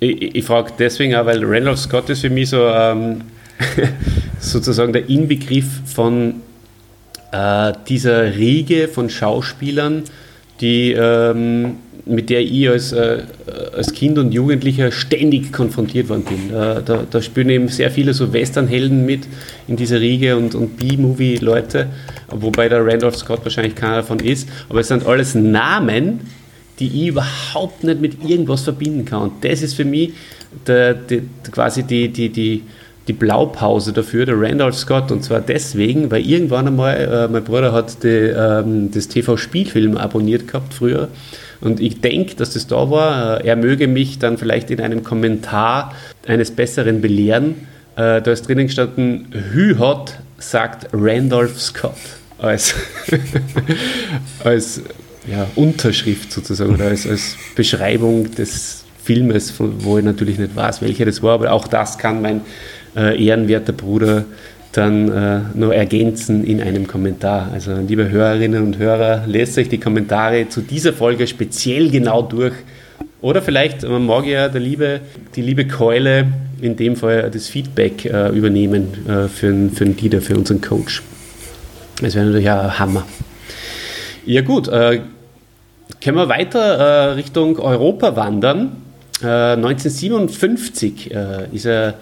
[0.00, 3.20] ich, ich frage deswegen auch, weil Randolph Scott ist für mich so ähm,
[4.40, 6.36] sozusagen der Inbegriff von
[7.32, 10.04] äh, dieser Riege von Schauspielern,
[10.60, 13.22] die, ähm, mit der ich als, äh,
[13.76, 16.50] als Kind und Jugendlicher ständig konfrontiert worden bin.
[16.50, 19.28] Äh, da, da spielen eben sehr viele so Westernhelden mit
[19.68, 21.88] in dieser Riege und, und B-Movie-Leute,
[22.30, 24.48] wobei der Randolph Scott wahrscheinlich keiner davon ist.
[24.68, 26.20] Aber es sind alles Namen,
[26.80, 29.22] die ich überhaupt nicht mit irgendwas verbinden kann.
[29.22, 30.12] Und das ist für mich
[30.66, 32.62] der, der, quasi die, die, die,
[33.06, 35.12] die Blaupause dafür, der Randolph Scott.
[35.12, 40.48] Und zwar deswegen, weil irgendwann einmal, äh, mein Bruder hat die, ähm, das TV-Spielfilm abonniert
[40.48, 41.08] gehabt früher.
[41.60, 43.40] Und ich denke, dass das da war.
[43.40, 45.94] Äh, er möge mich dann vielleicht in einem Kommentar
[46.26, 47.66] eines Besseren belehren.
[47.96, 51.92] Äh, da ist drinnen gestanden, Hü hat, sagt Randolph Scott.
[52.38, 52.74] Als,
[54.44, 54.80] als
[55.26, 61.04] ja, Unterschrift sozusagen oder als, als Beschreibung des Filmes, wo ich natürlich nicht weiß, welcher
[61.04, 62.42] das war, aber auch das kann mein
[62.96, 64.24] äh, ehrenwerter Bruder
[64.72, 67.50] dann äh, noch ergänzen in einem Kommentar.
[67.52, 72.54] Also liebe Hörerinnen und Hörer, lest euch die Kommentare zu dieser Folge speziell genau durch.
[73.20, 75.00] Oder vielleicht man mag ja der liebe,
[75.34, 76.28] die liebe Keule
[76.60, 81.02] in dem Fall das Feedback äh, übernehmen äh, für, für den Dieter, für unseren Coach.
[82.00, 83.06] Das wäre natürlich auch ein Hammer.
[84.30, 85.00] Ja gut, äh,
[86.00, 88.76] können wir weiter äh, Richtung Europa wandern.
[89.20, 91.94] Äh, 1957 äh, ist, er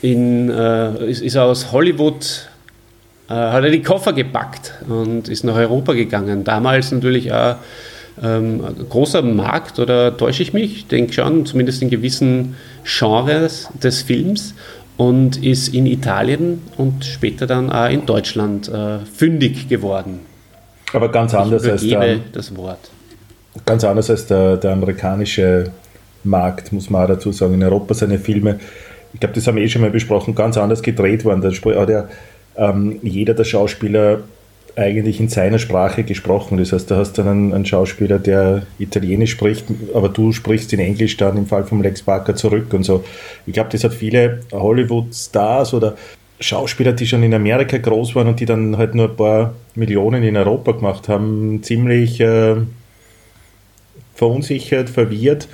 [0.00, 2.48] in, äh, ist, ist, aus Hollywood,
[3.28, 6.44] äh, hat er die Koffer gepackt und ist nach Europa gegangen.
[6.44, 7.56] Damals natürlich auch
[8.22, 10.76] ähm, großer Markt, oder täusche ich mich?
[10.76, 14.54] Ich denke schon, zumindest in gewissen Genres des Films
[14.96, 20.31] und ist in Italien und später dann auch in Deutschland äh, fündig geworden.
[20.92, 22.90] Aber ganz anders als der, das Wort.
[23.66, 25.70] Ganz anders als der, der amerikanische
[26.24, 27.54] Markt, muss man auch dazu sagen.
[27.54, 28.58] In Europa seine Filme,
[29.12, 31.42] ich glaube, das haben wir eh schon mal besprochen, ganz anders gedreht worden.
[31.42, 32.08] Da hat ja
[32.56, 34.20] ähm, jeder der Schauspieler
[34.76, 36.56] eigentlich in seiner Sprache gesprochen.
[36.56, 40.72] Das heißt, da hast du dann einen, einen, Schauspieler, der Italienisch spricht, aber du sprichst
[40.72, 43.04] in Englisch dann im Fall von Lex Barker zurück und so.
[43.46, 45.96] Ich glaube, das hat viele Hollywood-Stars oder
[46.40, 50.22] Schauspieler, die schon in Amerika groß waren und die dann halt nur ein paar Millionen
[50.22, 52.56] in Europa gemacht haben, ziemlich äh,
[54.14, 55.48] verunsichert, verwirrt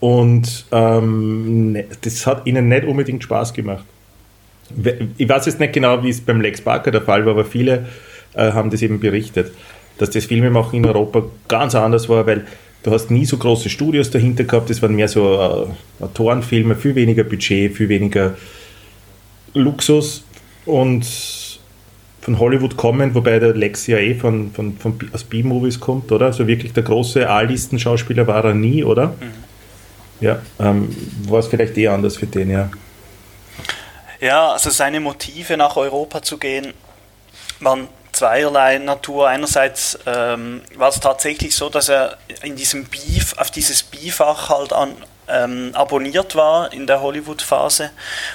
[0.00, 3.84] und ähm, ne, das hat ihnen nicht unbedingt Spaß gemacht.
[5.18, 7.86] Ich weiß jetzt nicht genau, wie es beim Lex Barker der Fall war, aber viele
[8.34, 9.52] äh, haben das eben berichtet,
[9.98, 12.44] dass das Filmemachen in Europa ganz anders war, weil
[12.82, 15.68] du hast nie so große Studios dahinter gehabt, das waren mehr so
[16.00, 18.36] äh, Autorenfilme, viel weniger Budget, viel weniger
[19.54, 20.24] Luxus
[20.66, 21.06] und
[22.20, 26.32] von Hollywood kommen, wobei der Lex ja eh von, von, von aus B-Movies kommt, oder?
[26.32, 29.08] So also wirklich der große A-Listen-Schauspieler war er nie, oder?
[29.08, 29.34] Mhm.
[30.20, 30.94] Ja, ähm,
[31.28, 32.70] war es vielleicht eh anders für den, ja.
[34.20, 36.72] Ja, also seine Motive nach Europa zu gehen
[37.60, 39.28] waren zweierlei Natur.
[39.28, 44.72] Einerseits ähm, war es tatsächlich so, dass er in diesem Beef, auf dieses Beefach halt
[44.72, 44.92] an,
[45.28, 47.90] ähm, abonniert war in der Hollywood-Phase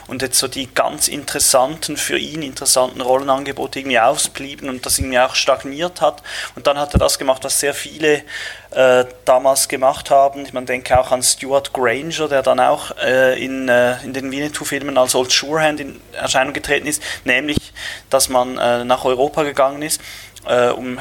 [0.08, 5.20] und jetzt so die ganz interessanten, für ihn interessanten Rollenangebote irgendwie ausblieben und das irgendwie
[5.20, 6.24] auch stagniert hat.
[6.56, 8.24] Und dann hat er das gemacht, was sehr viele
[8.72, 10.48] äh, damals gemacht haben.
[10.54, 14.98] Man denke auch an Stuart Granger, der dann auch äh, in, äh, in den Winnetou-Filmen
[14.98, 17.74] als Old Surehand in Erscheinung getreten ist, nämlich,
[18.10, 20.02] dass man äh, nach Europa gegangen ist,
[20.48, 21.00] äh, um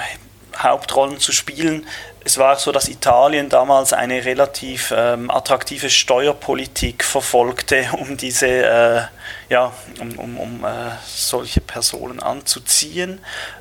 [0.56, 1.86] Hauptrollen zu spielen
[2.28, 9.00] es war so, dass Italien damals eine relativ ähm, attraktive Steuerpolitik verfolgte, um diese, äh,
[9.48, 10.68] ja, um, um, um äh,
[11.06, 13.20] solche Personen anzuziehen.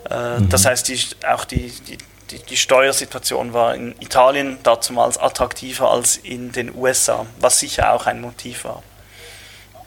[0.10, 0.49] Äh, mhm.
[0.49, 1.97] Das heißt, die, auch die, die,
[2.30, 8.06] die, die, Steuersituation war in Italien damals attraktiver als in den USA, was sicher auch
[8.06, 8.84] ein Motiv war.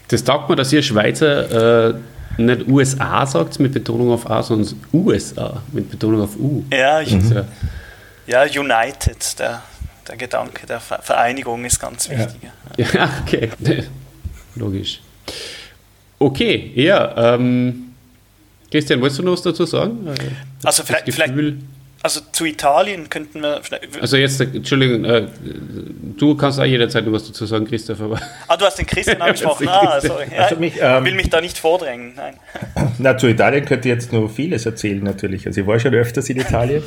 [0.07, 1.93] Das taugt mir, dass ihr Schweizer äh,
[2.37, 6.63] nicht USA sagt mit Betonung auf A, sondern USA mit Betonung auf U.
[6.71, 7.45] Ja, ich, mhm.
[8.31, 9.61] Ja, United, der,
[10.07, 12.49] der Gedanke der Vereinigung ist ganz wichtig.
[12.77, 13.49] Ja, ja okay.
[14.55, 15.01] Logisch.
[16.17, 17.35] Okay, ja.
[17.35, 17.93] Ähm,
[18.71, 20.07] Christian, wolltest du noch was dazu sagen?
[20.07, 20.13] Äh,
[20.63, 21.33] also vielleicht, vielleicht,
[22.03, 23.59] also zu Italien könnten wir.
[23.99, 25.27] Also jetzt, Entschuldigung, äh,
[26.17, 27.99] du kannst auch jederzeit noch was dazu sagen, Christoph.
[27.99, 28.17] Aber
[28.47, 29.67] ah, du hast den Christian angesprochen.
[29.67, 30.27] ah, sorry.
[30.33, 32.13] Ja, also mich, ähm, will mich da nicht vordrängen.
[32.15, 32.35] Nein.
[32.97, 35.45] Na, zu Italien könnte ich jetzt nur vieles erzählen natürlich.
[35.45, 36.81] Also ich war schon öfters in Italien.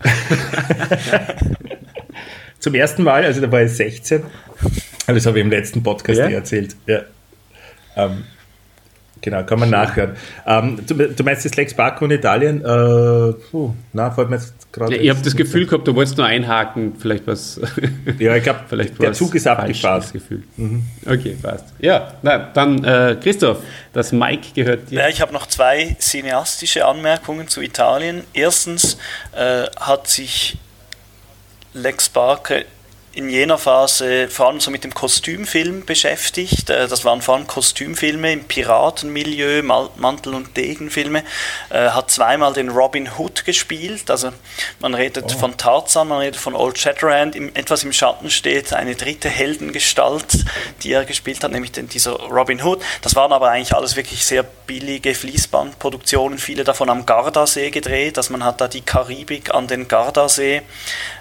[2.58, 4.22] Zum ersten Mal, also da war ich 16.
[5.06, 6.28] Das habe ich im letzten Podcast ja?
[6.28, 6.76] erzählt.
[6.86, 7.02] Ja.
[7.96, 8.24] Ähm,
[9.24, 10.16] genau, kann man nachhören.
[10.46, 12.60] Ähm, du, du, meinst das Lex Barco in Italien?
[12.60, 14.94] Äh, puh, na, fällt mir jetzt gerade.
[14.94, 17.60] Ja, ich habe das Gefühl gehabt, du wolltest nur einhaken, vielleicht was.
[18.18, 18.60] Ja, ich glaube,
[19.00, 20.04] der Zug ist abgefahren.
[20.12, 20.42] Gefühl.
[20.56, 20.84] Mhm.
[21.06, 21.64] Okay, passt.
[21.78, 23.58] Ja, na, dann äh, Christoph,
[23.92, 25.00] das Mike gehört dir.
[25.00, 28.22] Ja, ich habe noch zwei cineastische Anmerkungen zu Italien.
[28.34, 28.98] Erstens
[29.34, 30.58] äh, hat sich
[31.72, 32.60] Lex Barker
[33.14, 36.70] in jener Phase vor allem so mit dem Kostümfilm beschäftigt.
[36.70, 41.22] Äh, das waren vor allem Kostümfilme im Piratenmilieu, Mantel- und Degenfilme.
[41.70, 44.10] Er äh, hat zweimal den Robin Hood gespielt.
[44.10, 44.32] Also
[44.80, 45.38] man redet oh.
[45.38, 47.36] von Tarzan, man redet von Old Shatterhand.
[47.56, 50.44] etwas im Schatten steht eine dritte Heldengestalt,
[50.82, 52.82] die er gespielt hat, nämlich den, dieser Robin Hood.
[53.02, 58.18] Das waren aber eigentlich alles wirklich sehr billige Fließbandproduktionen, viele davon am Gardasee gedreht.
[58.18, 60.62] Also man hat da die Karibik an den Gardasee.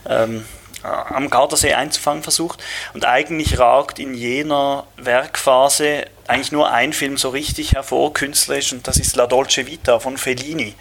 [0.10, 2.64] Ähm, äh, am Gardasee einzufangen versucht.
[2.94, 8.88] Und eigentlich ragt in jener Werkphase eigentlich nur ein Film so richtig hervor, künstlerisch, und
[8.88, 10.74] das ist La Dolce Vita von Fellini.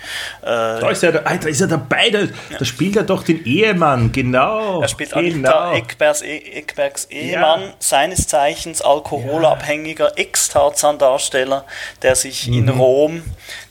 [0.42, 2.28] Äh, da, ist er, da ist er dabei, da, ja.
[2.58, 4.80] da spielt er doch den Ehemann, genau.
[4.80, 5.50] Er spielt genau.
[5.50, 7.74] Anita Eckbergs, Eckbergs Ehemann, ja.
[7.78, 10.16] seines Zeichens alkoholabhängiger.
[10.16, 11.64] Ex-Tarzan-Darsteller,
[12.02, 12.54] der sich mhm.
[12.54, 13.22] in Rom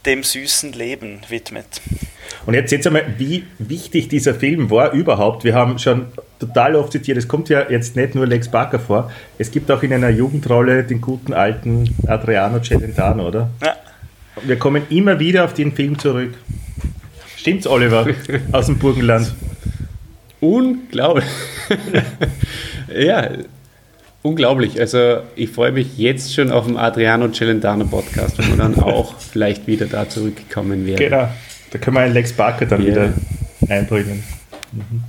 [0.05, 1.81] dem süßen Leben widmet.
[2.45, 5.43] Und jetzt seht einmal, wie wichtig dieser Film war überhaupt.
[5.43, 6.07] Wir haben schon
[6.39, 9.83] total oft zitiert, es kommt ja jetzt nicht nur Lex Barker vor, es gibt auch
[9.83, 13.49] in einer Jugendrolle den guten alten Adriano Celentano, oder?
[13.63, 13.75] Ja.
[14.43, 16.33] Wir kommen immer wieder auf den Film zurück.
[17.37, 18.07] Stimmt's, Oliver,
[18.51, 19.33] aus dem Burgenland?
[20.39, 21.25] Unglaublich.
[22.95, 23.29] ja,
[24.23, 24.79] unglaublich.
[24.79, 29.19] Also ich freue mich jetzt schon auf den Adriano Celentano Podcast, wo wir dann auch
[29.19, 30.97] vielleicht wieder da zurückkommen werden.
[30.97, 31.29] Genau.
[31.71, 32.91] Da können wir einen Lex Barker dann yeah.
[32.91, 33.13] wieder
[33.69, 34.23] einbringen.
[34.71, 35.03] Mhm.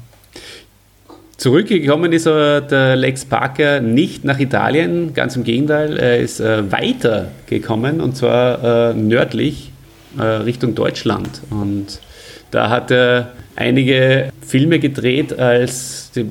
[1.37, 6.71] Zurückgekommen ist aber der Lex Parker nicht nach Italien, ganz im Gegenteil, er ist äh,
[6.71, 9.73] weitergekommen und zwar äh, nördlich
[10.19, 11.41] äh, Richtung Deutschland.
[11.51, 12.01] Und
[12.53, 16.27] da hat er einige Filme gedreht, als die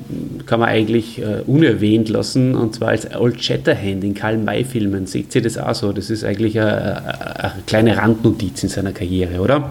[0.46, 5.06] kann man eigentlich äh, unerwähnt lassen, und zwar als Old Shatterhand in Karl-May-Filmen.
[5.06, 5.92] Seht ihr das auch so?
[5.92, 9.70] Das ist eigentlich eine, eine kleine Randnotiz in seiner Karriere, oder?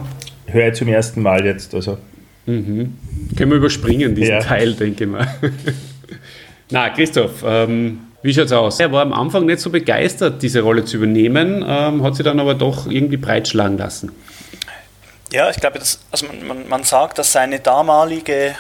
[0.52, 1.74] Höre ich zum ersten Mal jetzt.
[1.74, 1.98] Also.
[2.46, 2.94] Mhm.
[3.38, 4.40] Können wir überspringen, diesen ja.
[4.40, 5.28] Teil, denke ich mal.
[6.72, 8.80] Na, Christoph, ähm, wie schaut's aus?
[8.80, 12.40] Er war am Anfang nicht so begeistert, diese Rolle zu übernehmen, ähm, hat sie dann
[12.40, 14.12] aber doch irgendwie breitschlagen lassen.
[15.32, 18.56] Ja, ich glaube, das, also man, man, man, sagt, dass seine damalige äh,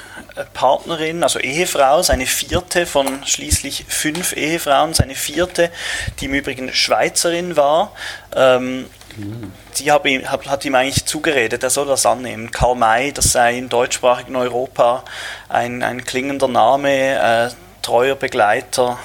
[0.54, 5.70] Partnerin, also Ehefrau, seine vierte von schließlich fünf Ehefrauen, seine vierte,
[6.20, 7.92] die im Übrigen Schweizerin war,
[8.36, 8.86] ähm,
[9.74, 12.52] Sie hat ihm, hat ihm eigentlich zugeredet, er soll das annehmen.
[12.52, 15.04] Karl May, das sei in deutschsprachigen Europa
[15.50, 17.50] ein, ein klingender Name, äh,
[17.82, 18.98] treuer Begleiter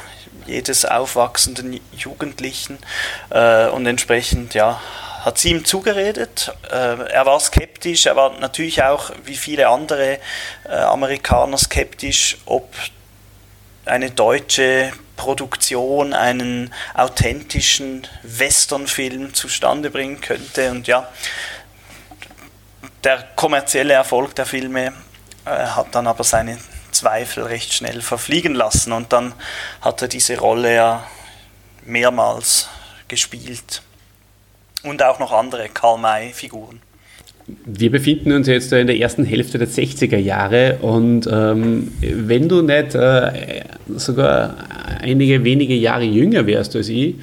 [0.47, 2.79] jedes aufwachsenden Jugendlichen
[3.31, 4.81] äh, und entsprechend ja,
[5.27, 6.55] hat sie ihm zugeredet.
[6.70, 10.20] Äh, er war skeptisch, er war natürlich auch wie viele andere
[10.64, 12.72] äh, Amerikaner skeptisch, ob
[13.87, 20.70] eine deutsche Produktion einen authentischen Westernfilm zustande bringen könnte.
[20.70, 21.09] Und ja,
[23.03, 24.93] der kommerzielle Erfolg der Filme
[25.45, 26.57] äh, hat dann aber seine
[26.93, 29.35] Zweifel recht schnell verfliegen lassen und dann
[29.81, 31.07] hat er diese Rolle ja
[31.85, 32.68] mehrmals
[33.09, 33.83] gespielt.
[34.83, 36.81] Und auch noch andere Karl-May-Figuren.
[37.64, 42.62] Wir befinden uns jetzt in der ersten Hälfte der 60er Jahre und ähm, wenn du
[42.62, 43.62] nicht äh,
[43.95, 44.57] sogar
[45.01, 47.14] einige wenige Jahre jünger wärst als ich,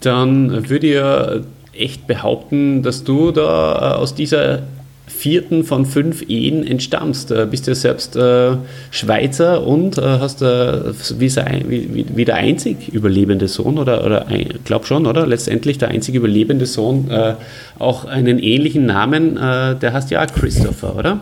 [0.00, 1.40] dann würde ich ja
[1.72, 4.62] echt behaupten, dass du da äh, aus dieser
[5.06, 7.30] vierten von fünf Ehen entstammst.
[7.30, 8.56] Du bist ja selbst äh,
[8.90, 14.64] Schweizer und äh, hast äh, wie, wie, wie, der einzig überlebende Sohn, oder, oder ich
[14.64, 15.26] glaube schon, oder?
[15.26, 17.34] Letztendlich der einzig überlebende Sohn, äh,
[17.78, 21.20] auch einen ähnlichen Namen, äh, der heißt ja Christopher, oder?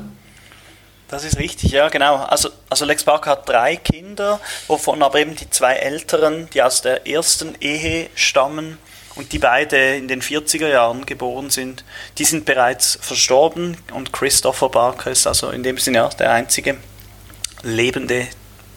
[1.08, 2.16] Das ist richtig, ja, genau.
[2.16, 6.82] Also, also Lex Barker hat drei Kinder, wovon aber eben die zwei älteren, die aus
[6.82, 8.78] der ersten Ehe stammen,
[9.16, 11.84] und die beide in den 40er Jahren geboren sind,
[12.18, 16.76] die sind bereits verstorben und Christopher Barker ist also in dem Sinne ja, der einzige
[17.62, 18.26] lebende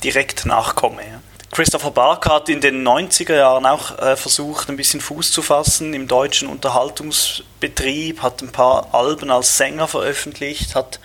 [0.03, 1.01] direkt Nachkomme.
[1.01, 1.21] Ja.
[1.51, 5.93] Christopher Barker hat in den 90er Jahren auch äh, versucht, ein bisschen Fuß zu fassen
[5.93, 10.99] im deutschen Unterhaltungsbetrieb, hat ein paar Alben als Sänger veröffentlicht, hat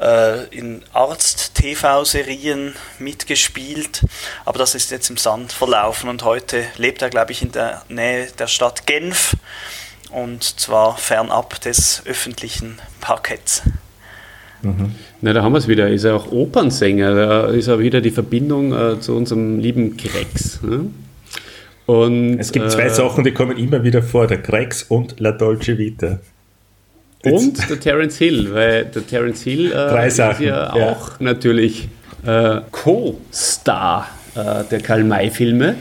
[0.00, 4.04] äh, in Arzt-TV-Serien mitgespielt,
[4.44, 7.82] aber das ist jetzt im Sand verlaufen und heute lebt er, glaube ich, in der
[7.88, 9.36] Nähe der Stadt Genf
[10.10, 13.62] und zwar fernab des öffentlichen Parketts.
[14.64, 14.92] Mhm.
[15.20, 15.88] Na, da haben wir es wieder.
[15.88, 17.14] Ist er auch Opernsänger.
[17.14, 20.62] Da ist er wieder die Verbindung äh, zu unserem lieben Grex.
[20.62, 20.86] Ne?
[21.86, 25.32] Und, es gibt zwei äh, Sachen, die kommen immer wieder vor: der Grex und La
[25.32, 26.18] Dolce Vita.
[27.24, 31.88] Und der Terence Hill, weil der Terence Hill äh, ist ja, ja, auch natürlich
[32.26, 35.76] äh, Co-Star äh, der Karl-May-Filme.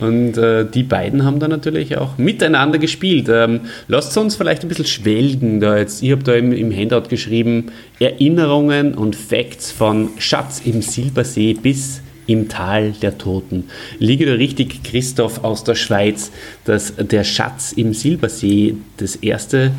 [0.00, 3.28] Und äh, die beiden haben da natürlich auch miteinander gespielt.
[3.28, 6.02] Ähm, lasst uns vielleicht ein bisschen schwelgen da jetzt.
[6.02, 7.66] Ich habe da im, im Handout geschrieben,
[7.98, 13.64] Erinnerungen und Facts von Schatz im Silbersee bis im Tal der Toten.
[13.98, 16.30] Liege da richtig, Christoph aus der Schweiz,
[16.64, 19.72] dass der Schatz im Silbersee das erste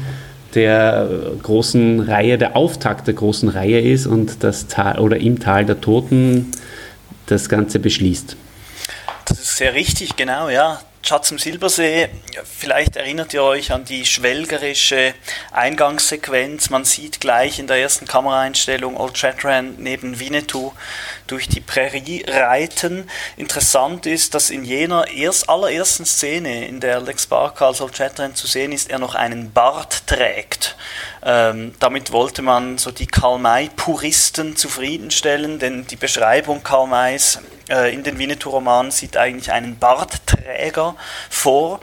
[0.53, 1.09] der
[1.41, 5.79] großen Reihe, der Auftakt der großen Reihe ist und das Tal oder im Tal der
[5.79, 6.47] Toten
[7.27, 8.35] das Ganze beschließt.
[9.31, 10.81] Das ist sehr richtig, genau, ja.
[11.03, 12.09] Schatz im Silbersee,
[12.43, 15.13] vielleicht erinnert ihr euch an die schwelgerische
[15.51, 16.69] Eingangssequenz.
[16.69, 20.73] Man sieht gleich in der ersten Kameraeinstellung Old Shatterhand neben Winnetou
[21.27, 23.09] durch die Prärie reiten.
[23.37, 28.35] Interessant ist, dass in jener erst, allerersten Szene, in der Lex Barker als Old Shatterhand
[28.35, 30.75] zu sehen ist, er noch einen Bart trägt.
[31.23, 38.03] Ähm, damit wollte man so die Karl-May-Puristen zufriedenstellen, denn die Beschreibung Karl Mays äh, in
[38.03, 40.95] den Winnetou-Romanen sieht eigentlich einen Bartträger
[41.29, 41.79] vor.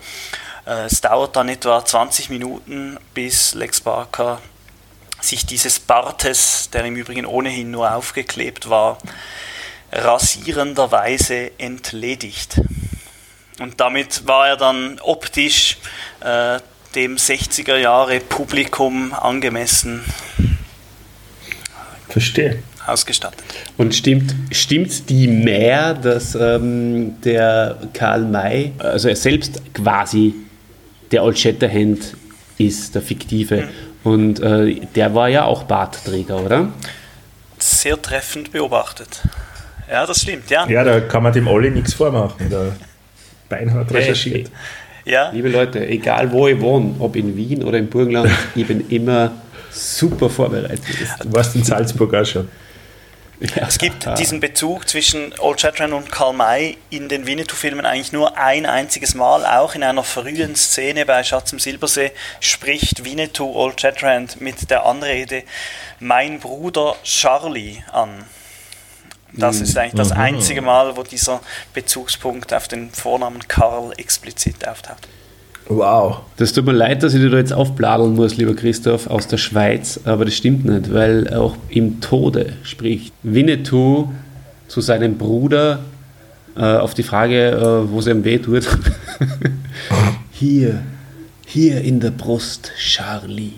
[0.66, 4.41] Äh, es dauert dann etwa 20 Minuten, bis Lex Barker
[5.20, 8.99] sich dieses Bartes, der im Übrigen ohnehin nur aufgeklebt war,
[9.93, 12.61] rasierenderweise entledigt.
[13.61, 15.78] Und damit war er dann optisch
[16.20, 16.61] äh,
[16.95, 20.05] dem 60er Jahre Publikum angemessen.
[22.09, 23.45] Verstehe ausgestattet.
[23.76, 30.34] Und stimmt, stimmt die mehr, dass ähm, der Karl May, also er selbst quasi
[31.12, 32.16] der Old Shatterhand
[32.57, 33.62] ist, der fiktive.
[33.62, 33.68] Mhm.
[34.05, 36.68] Und äh, der war ja auch Bartträger, oder?
[37.59, 39.22] Sehr treffend beobachtet.
[39.91, 40.66] Ja, das stimmt, ja.
[40.68, 42.49] Ja, da kann man dem Olli nichts vormachen.
[42.51, 42.76] Der
[43.49, 44.49] Beinhardt recherchiert.
[44.49, 44.53] Hey,
[45.09, 45.31] ja.
[45.31, 49.33] Liebe Leute, egal wo ich wohne, ob in Wien oder im Burgenland, ich bin immer
[49.71, 50.83] super vorbereitet.
[51.23, 52.49] Du warst in Salzburg auch schon.
[53.41, 53.69] Ja.
[53.69, 58.37] Es gibt diesen Bezug zwischen Old Shatterhand und Karl May in den Winnetou-Filmen eigentlich nur
[58.37, 59.47] ein einziges Mal.
[59.47, 64.85] Auch in einer frühen Szene bei Schatz im Silbersee spricht Winnetou Old Shatterhand mit der
[64.85, 65.45] Anrede
[66.01, 68.25] Mein Bruder Charlie an.
[69.33, 70.20] Das ist eigentlich das mhm.
[70.20, 71.41] einzige Mal, wo dieser
[71.74, 75.07] Bezugspunkt auf den Vornamen Karl explizit auftaucht.
[75.68, 76.20] Wow.
[76.39, 79.37] Das tut mir leid, dass ich dir da jetzt aufbladeln muss, lieber Christoph, aus der
[79.37, 84.11] Schweiz, aber das stimmt nicht, weil auch im Tode spricht Winnetou
[84.66, 85.81] zu seinem Bruder
[86.57, 88.66] äh, auf die Frage, äh, wo es ihm weh tut.
[90.31, 90.81] hier,
[91.47, 93.53] hier in der Brust, Charlie.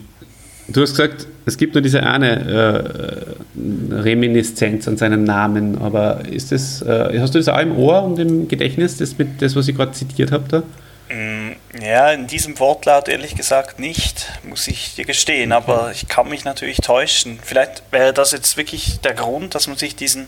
[0.66, 6.52] Du hast gesagt, es gibt nur diese eine äh, Reminiszenz an seinen Namen, aber ist
[6.52, 9.68] das, äh, hast du das auch im Ohr und im Gedächtnis, das, mit, das was
[9.68, 10.62] ich gerade zitiert habe da?
[11.14, 16.28] Mm, ja, in diesem Wortlaut ehrlich gesagt nicht, muss ich dir gestehen, aber ich kann
[16.28, 17.38] mich natürlich täuschen.
[17.42, 20.26] Vielleicht wäre das jetzt wirklich der Grund, dass man sich diesen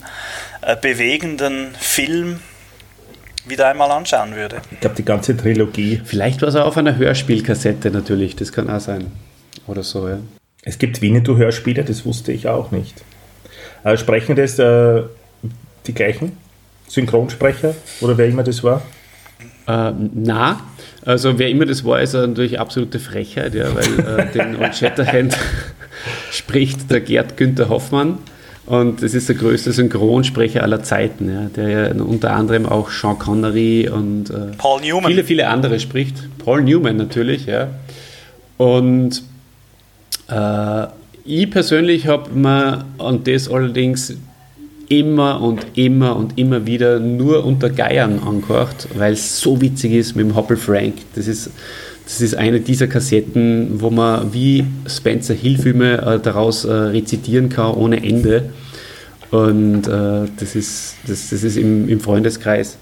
[0.62, 2.40] äh, bewegenden Film
[3.46, 4.62] wieder einmal anschauen würde.
[4.70, 6.00] Ich glaube, die ganze Trilogie.
[6.04, 9.10] Vielleicht war es auch auf einer Hörspielkassette natürlich, das kann auch sein.
[9.66, 10.18] Oder so, ja.
[10.64, 13.02] Es gibt Winnetou-Hörspiele, das wusste ich auch nicht.
[13.82, 15.02] Äh, sprechen das äh,
[15.86, 16.32] die gleichen
[16.86, 18.82] Synchronsprecher oder wer immer das war?
[19.66, 20.60] Äh, na,
[21.04, 25.36] also wer immer das war, ist natürlich absolute Frechheit, ja, weil äh, den Old Shatterhand
[26.30, 28.18] spricht der Gerd Günther Hoffmann
[28.66, 33.18] und das ist der größte Synchronsprecher aller Zeiten, ja, der ja unter anderem auch Sean
[33.18, 35.06] Connery und äh, Paul Newman.
[35.06, 36.14] viele, viele andere spricht.
[36.38, 37.68] Paul Newman natürlich, ja.
[38.58, 39.24] Und
[40.29, 40.87] äh,
[41.25, 44.14] ich persönlich habe mir an das allerdings
[44.89, 50.16] immer und immer und immer wieder nur unter Geiern angehört, weil es so witzig ist
[50.16, 50.95] mit dem Hoppel Frank.
[51.14, 51.51] Das ist,
[52.05, 57.75] das ist eine dieser Kassetten, wo man wie Spencer Hill-Filme äh, daraus äh, rezitieren kann
[57.75, 58.51] ohne Ende.
[59.31, 62.77] Und äh, das ist, das, das ist im, im Freundeskreis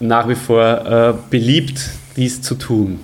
[0.00, 1.80] nach wie vor äh, beliebt,
[2.16, 3.00] dies zu tun.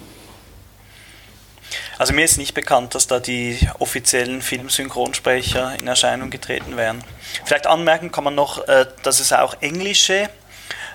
[1.99, 7.05] Also mir ist nicht bekannt, dass da die offiziellen Filmsynchronsprecher in Erscheinung getreten wären.
[7.45, 10.29] Vielleicht anmerken kann man noch, äh, dass es auch englische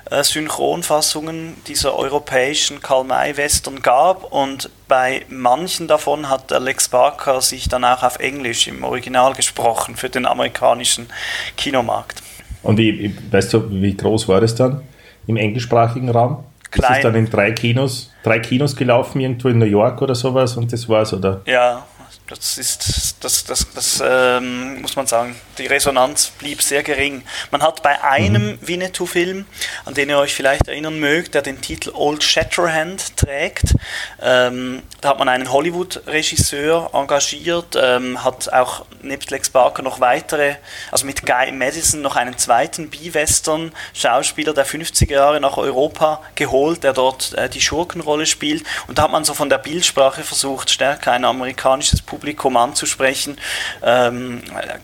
[0.10, 7.86] äh, Synchronfassungen dieser europäischen Karl-May-Western gab und bei manchen davon hat Alex Barker sich dann
[7.86, 11.08] auch auf Englisch im Original gesprochen für den amerikanischen
[11.56, 12.22] Kinomarkt.
[12.64, 14.82] Und wie, weißt du, wie groß war das dann
[15.28, 16.44] im englischsprachigen Raum?
[16.72, 16.88] Klein.
[16.88, 20.56] Das ist dann in drei Kinos, drei Kinos gelaufen, irgendwo in New York oder sowas
[20.56, 21.42] und das war's, oder?
[21.46, 21.86] Ja,
[22.30, 27.24] das ist, das, das, das ähm, muss man sagen, die Resonanz blieb sehr gering.
[27.50, 28.60] Man hat bei einem mhm.
[28.62, 29.46] Winnetou-Film,
[29.86, 33.74] an den ihr euch vielleicht erinnern mögt, der den Titel Old Shatterhand trägt,
[34.22, 40.56] ähm, da hat man einen Hollywood-Regisseur engagiert, ähm, hat auch nebst Lex Barker noch weitere,
[40.92, 46.94] also mit Guy Madison noch einen zweiten B-Western-Schauspieler der 50er Jahre nach Europa geholt, der
[46.94, 48.64] dort äh, die Schurkenrolle spielt.
[48.88, 53.38] Und da hat man so von der Bildsprache versucht, stärker ein amerikanisches Publikum Publikum anzusprechen,
[53.82, 54.42] ähm,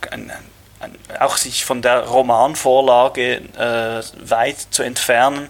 [0.10, 0.32] ein,
[0.80, 5.50] ein, auch sich von der Romanvorlage äh, weit zu entfernen.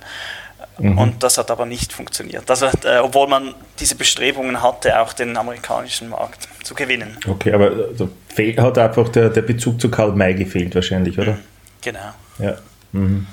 [0.78, 0.98] Mhm.
[0.98, 2.50] Und das hat aber nicht funktioniert.
[2.50, 7.18] Also, äh, obwohl man diese Bestrebungen hatte, auch den amerikanischen Markt zu gewinnen.
[7.28, 11.38] Okay, aber also, hat einfach der, der Bezug zu Karl May gefehlt wahrscheinlich, oder?
[11.82, 12.00] Genau.
[12.40, 12.58] Ja.
[12.92, 13.28] Mhm.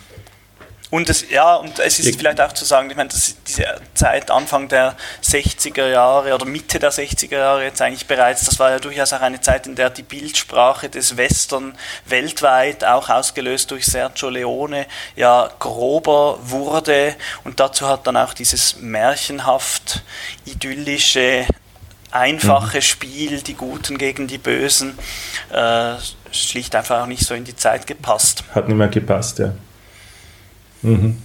[0.93, 3.65] Und es, ja, und es ist vielleicht auch zu sagen, ich meine, dass diese
[3.95, 8.73] Zeit Anfang der 60er Jahre oder Mitte der 60er Jahre jetzt eigentlich bereits, das war
[8.73, 13.87] ja durchaus auch eine Zeit, in der die Bildsprache des Western weltweit, auch ausgelöst durch
[13.87, 14.85] Sergio Leone,
[15.17, 17.17] ja grober wurde.
[17.45, 20.03] Und dazu hat dann auch dieses märchenhaft
[20.45, 21.47] idyllische
[22.11, 22.83] einfache mhm.
[22.83, 24.99] Spiel, die Guten gegen die Bösen,
[25.55, 25.95] äh,
[26.33, 28.45] schlicht einfach auch nicht so in die Zeit gepasst.
[28.55, 29.53] Hat nicht mehr gepasst, ja.
[30.83, 31.17] Mhm.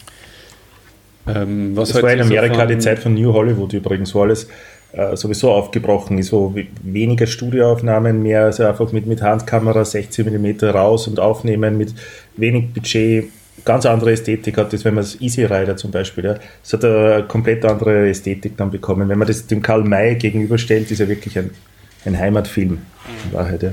[1.27, 4.47] Ähm, das war in Amerika die Zeit von New Hollywood übrigens, wo alles
[4.93, 10.65] äh, sowieso aufgebrochen ist, wo weniger Studioaufnahmen mehr, also einfach mit, mit Handkamera 16 mm
[10.65, 11.93] raus und aufnehmen, mit
[12.37, 13.25] wenig Budget,
[13.65, 16.85] ganz andere Ästhetik hat das, wenn man das Easy Rider zum Beispiel, ja, das hat
[16.85, 19.09] eine komplett andere Ästhetik dann bekommen.
[19.09, 21.51] Wenn man das dem Karl May gegenüberstellt, ist er wirklich ein,
[22.05, 22.79] ein Heimatfilm
[23.25, 23.63] in Wahrheit.
[23.63, 23.71] Ja.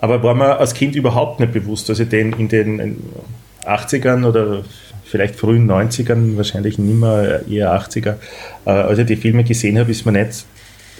[0.00, 3.02] Aber war mir als Kind überhaupt nicht bewusst, dass ich den in den
[3.64, 4.62] 80ern oder
[5.06, 8.16] vielleicht frühen 90ern, wahrscheinlich nimmer, eher 80er.
[8.64, 10.44] Äh, als ich die Filme gesehen habe, ist mir nicht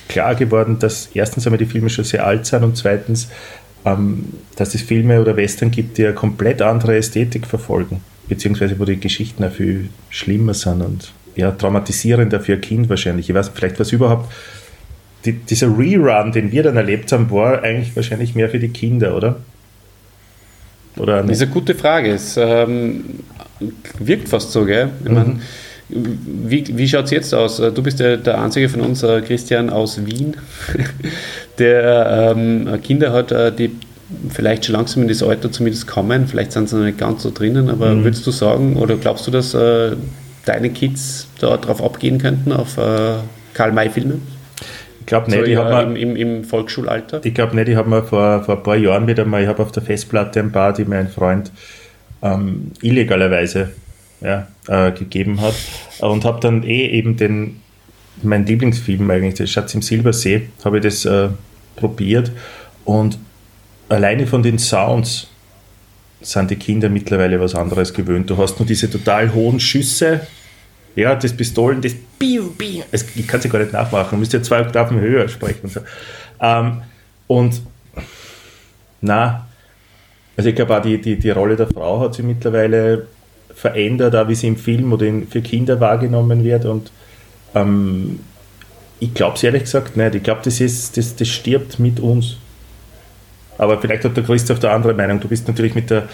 [0.08, 3.28] klar geworden, dass erstens einmal die Filme schon sehr alt sind und zweitens,
[3.84, 4.26] ähm,
[4.56, 9.00] dass es Filme oder Western gibt, die eine komplett andere Ästhetik verfolgen, beziehungsweise wo die
[9.00, 13.28] Geschichten auch viel schlimmer sind und ja, traumatisierender für ein Kind wahrscheinlich.
[13.28, 14.32] Ich weiß vielleicht, was überhaupt
[15.24, 19.16] die, dieser Rerun, den wir dann erlebt haben, war eigentlich wahrscheinlich mehr für die Kinder,
[19.16, 19.36] oder?
[20.96, 21.22] Oder?
[21.22, 22.12] Das ist eine gute Frage.
[22.12, 23.20] Es ähm,
[23.98, 24.90] wirkt fast so, gell?
[25.04, 25.14] Ich mhm.
[25.14, 25.40] mein,
[25.88, 27.58] wie, wie schaut es jetzt aus?
[27.58, 30.36] Du bist der, der einzige von uns, äh, Christian aus Wien,
[31.58, 33.70] der ähm, Kinder hat, äh, die
[34.30, 36.26] vielleicht schon langsam in das Alter zumindest kommen.
[36.26, 38.04] Vielleicht sind sie noch nicht ganz so drinnen, aber mhm.
[38.04, 39.92] würdest du sagen oder glaubst du, dass äh,
[40.44, 43.14] deine Kids da drauf abgehen könnten, auf äh,
[43.54, 44.14] Karl-May-Filme?
[45.00, 47.20] Ich glaube nicht, so, ich habe im, im, im, Volksschulalter.
[47.22, 49.70] Ich glaube nicht, ich habe vor, vor ein paar Jahren wieder mal, ich habe auf
[49.70, 51.52] der Festplatte ein paar, die mir ein Freund
[52.22, 53.72] ähm, illegalerweise
[54.20, 55.54] ja, äh, gegeben hat
[56.00, 57.60] und habe dann eh eben den,
[58.22, 61.28] mein Lieblingsfilm eigentlich, der Schatz im Silbersee, habe ich das äh,
[61.76, 62.32] probiert
[62.84, 63.18] und
[63.88, 65.28] alleine von den Sounds
[66.20, 68.30] sind die Kinder mittlerweile was anderes gewöhnt.
[68.30, 70.26] Du hast nur diese total hohen Schüsse,
[70.96, 72.82] ja, das Pistolen, das Biu, Biu.
[72.90, 75.72] ich kann es ja gar nicht nachmachen, du müsst ja zwei Oktaven höher sprechen und
[75.72, 75.80] so.
[76.40, 76.82] Ähm,
[77.26, 77.60] und
[79.02, 79.45] na,
[80.36, 83.06] also ich glaube auch die, die, die Rolle der Frau hat sich mittlerweile
[83.54, 86.90] verändert, auch wie sie im Film oder in, für Kinder wahrgenommen wird und
[87.54, 88.20] ähm,
[89.00, 90.14] ich glaube es ehrlich gesagt nicht.
[90.14, 92.36] Ich glaube, das, das, das stirbt mit uns.
[93.58, 95.20] Aber vielleicht hat der Christoph da andere Meinung.
[95.20, 96.08] Du bist natürlich mit der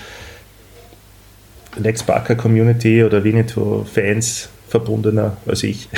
[1.76, 5.88] Lex Barker Community oder Winnetou-Fans verbundener als ich.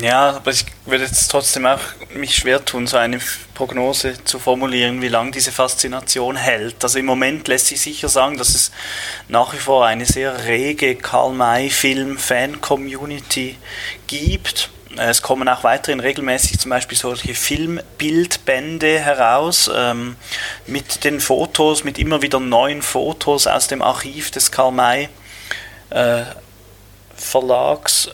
[0.00, 1.78] Ja, aber ich würde jetzt trotzdem auch
[2.14, 3.20] mich schwer tun, so eine
[3.54, 6.82] Prognose zu formulieren, wie lange diese Faszination hält.
[6.82, 8.72] Also im Moment lässt sich sicher sagen, dass es
[9.28, 13.56] nach wie vor eine sehr rege Karl-May-Film-Fan-Community
[14.08, 14.70] gibt.
[14.96, 20.16] Es kommen auch weiterhin regelmäßig zum Beispiel solche Filmbildbände heraus ähm,
[20.66, 25.08] mit den Fotos, mit immer wieder neuen Fotos aus dem Archiv des Karl May
[25.90, 26.22] äh,
[27.16, 28.10] Verlags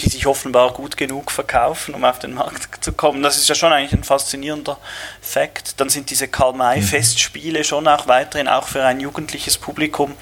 [0.00, 3.22] die sich offenbar gut genug verkaufen, um auf den Markt zu kommen.
[3.22, 4.78] Das ist ja schon eigentlich ein faszinierender
[5.20, 5.80] Fakt.
[5.80, 10.14] Dann sind diese Karl-May-Festspiele schon auch weiterhin auch für ein jugendliches Publikum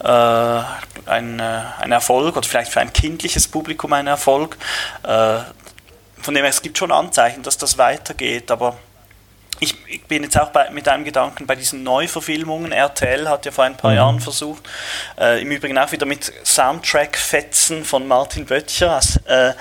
[0.00, 4.56] äh, ein, äh, ein Erfolg oder vielleicht für ein kindliches Publikum ein Erfolg.
[5.02, 5.38] Äh,
[6.20, 8.76] von dem her, es gibt schon Anzeichen, dass das weitergeht, aber
[9.60, 12.72] ich, ich, bin jetzt auch bei, mit einem Gedanken bei diesen Neuverfilmungen.
[12.72, 13.96] RTL hat ja vor ein paar mhm.
[13.96, 14.68] Jahren versucht,
[15.18, 19.52] äh, im Übrigen auch wieder mit Soundtrack-Fetzen von Martin Böttcher, äh,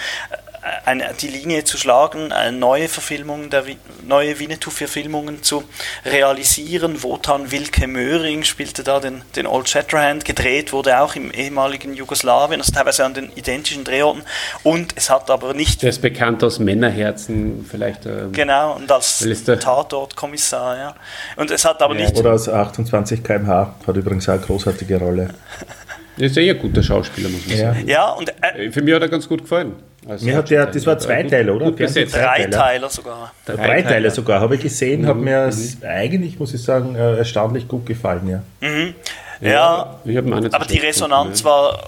[0.85, 3.63] eine, die Linie zu schlagen, neue Verfilmungen, der,
[4.05, 5.63] neue Winnetou-Verfilmungen zu
[6.05, 7.03] realisieren.
[7.03, 12.61] Wotan Wilke Möhring spielte da den, den Old Shatterhand, gedreht wurde auch im ehemaligen Jugoslawien,
[12.61, 14.23] also teilweise an den identischen Drehorten.
[14.63, 15.81] Und es hat aber nicht.
[15.81, 18.05] Der ist bekannt aus Männerherzen, vielleicht.
[18.05, 20.95] Ähm, genau, und als Tatortkommissar, ja.
[21.35, 22.17] Und es hat aber ja, nicht.
[22.17, 25.29] Oder aus 28 km/h, hat übrigens auch eine großartige Rolle.
[26.17, 27.73] Er ist ja ein guter Schauspieler, muss man ja.
[27.73, 27.87] sagen.
[27.87, 29.73] Ja, und, äh, Für mich hat er ganz gut gefallen.
[30.07, 31.71] Also Mir hat der, das war zwei Teile, oder?
[31.71, 33.31] Drei Teile sogar.
[33.45, 35.07] Drei Teile sogar, habe ich gesehen, mhm.
[35.07, 35.87] hat mir mhm.
[35.87, 38.67] eigentlich, muss ich sagen, äh, erstaunlich gut gefallen, ja.
[38.67, 38.95] Mhm.
[39.41, 41.79] Ja, ja aber die Resonanz war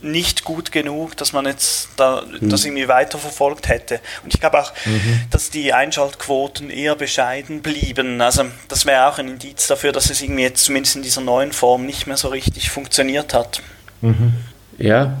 [0.00, 2.48] nicht gut genug, dass man jetzt da, mhm.
[2.48, 4.00] das irgendwie weiterverfolgt hätte.
[4.22, 5.20] Und ich glaube auch, mhm.
[5.30, 8.20] dass die Einschaltquoten eher bescheiden blieben.
[8.20, 11.52] Also das wäre auch ein Indiz dafür, dass es irgendwie jetzt zumindest in dieser neuen
[11.52, 13.60] Form nicht mehr so richtig funktioniert hat.
[14.02, 14.34] Mhm.
[14.78, 15.18] Ja,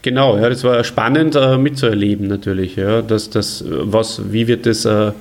[0.00, 0.38] genau.
[0.38, 2.76] Ja, das war spannend äh, mitzuerleben natürlich.
[2.76, 5.12] Ja, dass das, was, wie wird das äh,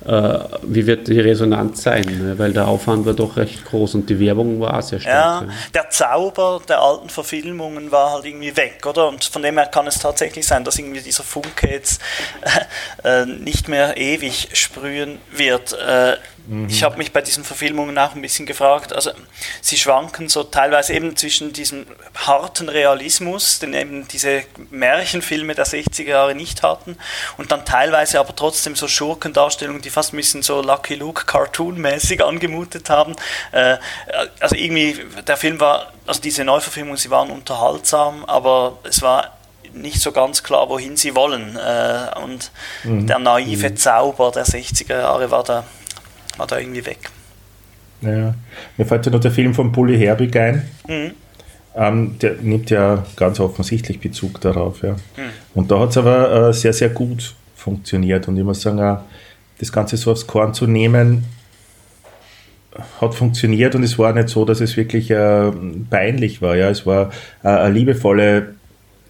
[0.00, 2.04] wie wird die Resonanz sein?
[2.04, 2.38] Ne?
[2.38, 5.42] Weil der Aufwand war doch recht groß und die Werbung war auch sehr stark.
[5.42, 9.08] Ja, der Zauber der alten Verfilmungen war halt irgendwie weg, oder?
[9.08, 12.00] Und von dem her kann es tatsächlich sein, dass irgendwie dieser Funke jetzt
[13.04, 15.72] äh, nicht mehr ewig sprühen wird.
[15.72, 16.16] Äh,
[16.48, 16.66] Mhm.
[16.68, 19.10] Ich habe mich bei diesen Verfilmungen auch ein bisschen gefragt, also
[19.60, 26.08] sie schwanken so teilweise eben zwischen diesem harten Realismus, den eben diese Märchenfilme der 60er
[26.08, 26.96] Jahre nicht hatten,
[27.36, 32.24] und dann teilweise aber trotzdem so Schurkendarstellungen, die fast ein bisschen so Lucky Luke Cartoon-mäßig
[32.24, 33.14] angemutet haben.
[33.52, 33.76] Äh,
[34.40, 39.36] also irgendwie, der Film war, also diese Neuverfilmungen, sie waren unterhaltsam, aber es war
[39.74, 41.56] nicht so ganz klar, wohin sie wollen.
[41.56, 42.50] Äh, und
[42.84, 43.06] mhm.
[43.06, 43.76] der naive mhm.
[43.76, 45.64] Zauber der 60er Jahre war da
[46.38, 47.10] war da irgendwie weg.
[48.00, 48.34] Ja,
[48.76, 50.68] mir fällt ja noch der Film von Bully Herbig ein.
[50.86, 51.10] Mhm.
[51.74, 54.82] Ähm, der nimmt ja ganz offensichtlich Bezug darauf.
[54.82, 54.92] Ja.
[54.92, 55.30] Mhm.
[55.54, 58.28] Und da hat es aber äh, sehr, sehr gut funktioniert.
[58.28, 58.96] Und ich muss sagen, äh,
[59.58, 61.24] das Ganze so aufs Korn zu nehmen,
[63.00, 65.50] hat funktioniert und es war nicht so, dass es wirklich äh,
[65.90, 66.56] peinlich war.
[66.56, 66.70] Ja.
[66.70, 67.10] Es war
[67.42, 68.54] äh, eine liebevolle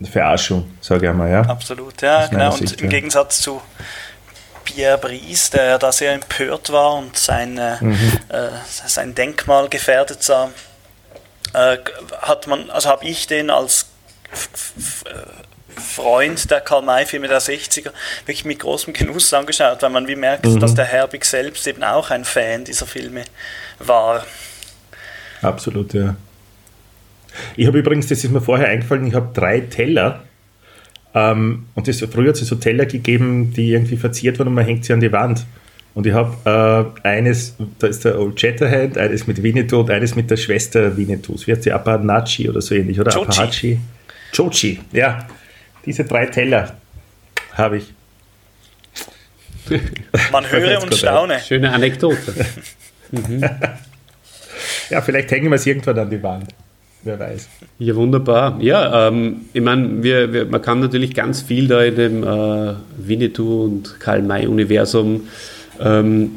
[0.02, 1.30] Verarschung, sage ich einmal.
[1.30, 1.42] Ja.
[1.42, 2.50] Absolut, ja, genau.
[2.52, 2.96] Sicht, und im ja.
[2.96, 3.60] Gegensatz zu
[4.68, 8.18] Pierre Brice, der da sehr empört war und sein, äh, mhm.
[8.28, 10.50] äh, sein Denkmal gefährdet sah,
[11.54, 11.78] äh,
[12.20, 13.86] hat man, also habe ich den als
[15.74, 17.92] Freund der Karl-May-Filme der 60er
[18.26, 20.60] wirklich mit großem Genuss angeschaut, weil man wie merkt, mhm.
[20.60, 23.24] dass der Herbig selbst eben auch ein Fan dieser Filme
[23.78, 24.26] war.
[25.40, 26.16] Absolut, ja.
[27.56, 30.24] Ich habe übrigens, das ist mir vorher eingefallen, ich habe drei Teller
[31.14, 34.64] ähm, und das, früher hat es so Teller gegeben, die irgendwie verziert waren und man
[34.64, 35.46] hängt sie an die Wand.
[35.94, 40.14] Und ich habe äh, eines, da ist der Old Shatterhand, eines mit Winnetou und eines
[40.14, 41.46] mit der Schwester Winnetous.
[41.46, 41.72] Wie heißt sie?
[41.72, 43.10] Apanachi oder so ähnlich, oder?
[43.10, 43.26] Chochi.
[43.26, 43.78] Apahachi.
[44.32, 45.26] Chochi, ja.
[45.84, 46.76] Diese drei Teller
[47.54, 47.92] habe ich.
[50.30, 51.40] Man höre und staune.
[51.40, 52.46] Schöne Anekdote.
[53.10, 53.42] mhm.
[54.90, 56.54] ja, vielleicht hängen wir es irgendwann an die Wand.
[57.04, 57.48] Wer weiß.
[57.78, 58.58] Ja, wunderbar.
[58.60, 64.00] Ja, ähm, ich meine, man kann natürlich ganz viel da in dem äh, Winnetou und
[64.00, 65.22] Karl-May-Universum
[65.80, 66.32] ähm,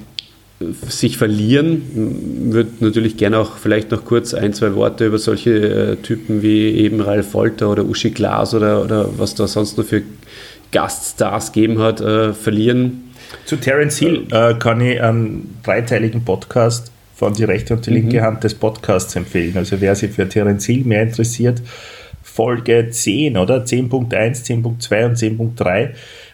[0.88, 2.51] sich verlieren.
[2.53, 6.70] Würde natürlich gerne auch vielleicht noch kurz ein, zwei Worte über solche äh, Typen wie
[6.72, 10.03] eben Ralf Wolter oder Uschi Glas oder, oder was da sonst noch für
[10.72, 13.12] Gaststars gegeben hat, äh, verlieren.
[13.45, 16.91] Zu Terence Hill äh, kann ich einen dreiteiligen Podcast
[17.22, 18.24] von die rechte und die linke mhm.
[18.24, 19.55] Hand des Podcasts empfehlen.
[19.55, 21.61] Also wer sich für Terence Hill mehr interessiert,
[22.24, 23.57] Folge 10, oder?
[23.57, 25.84] 10.1, 10.2 und 10.3.
[25.84, 25.91] Äh,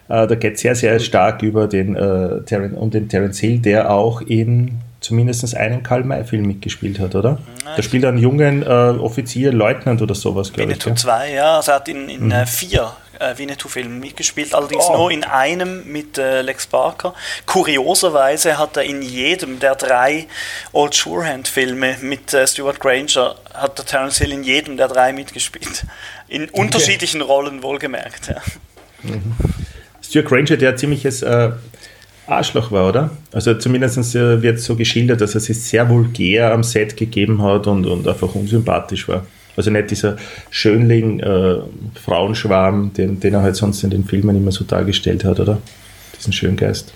[0.08, 3.92] da geht es sehr, sehr stark über den, äh, Terren, um den Terence Hill, der
[3.92, 7.38] auch in zumindest einem Karl-May-Film mitgespielt hat, oder?
[7.76, 10.86] Da spielt er einen jungen äh, Offizier, Leutnant oder sowas, glaube ich.
[10.86, 11.58] Winnetou 2, ja.
[11.58, 12.32] Also er hat in, in mhm.
[12.32, 14.98] Äh, vier äh, Winnetou-Filmen mitgespielt, allerdings oh.
[14.98, 17.14] nur in einem mit äh, Lex Barker.
[17.46, 20.28] Kurioserweise hat er in jedem der drei
[20.74, 25.86] Old Surehand-Filme mit äh, Stuart Granger, hat der Terence Hill in jedem der drei mitgespielt.
[26.28, 26.62] In okay.
[26.62, 28.42] unterschiedlichen Rollen wohlgemerkt, ja.
[29.04, 29.36] Mhm.
[30.02, 31.52] Stuart Granger, der ziemliches äh,
[32.28, 33.10] Arschloch war, oder?
[33.32, 37.68] Also zumindest äh, wird so geschildert, dass er sich sehr vulgär am Set gegeben hat
[37.68, 39.26] und, und einfach unsympathisch war.
[39.58, 40.18] Also nicht dieser
[40.50, 41.58] Schönling, äh,
[42.04, 45.58] Frauenschwarm, den, den er halt sonst in den Filmen immer so dargestellt hat, oder?
[46.16, 46.94] Diesen Schöngeist.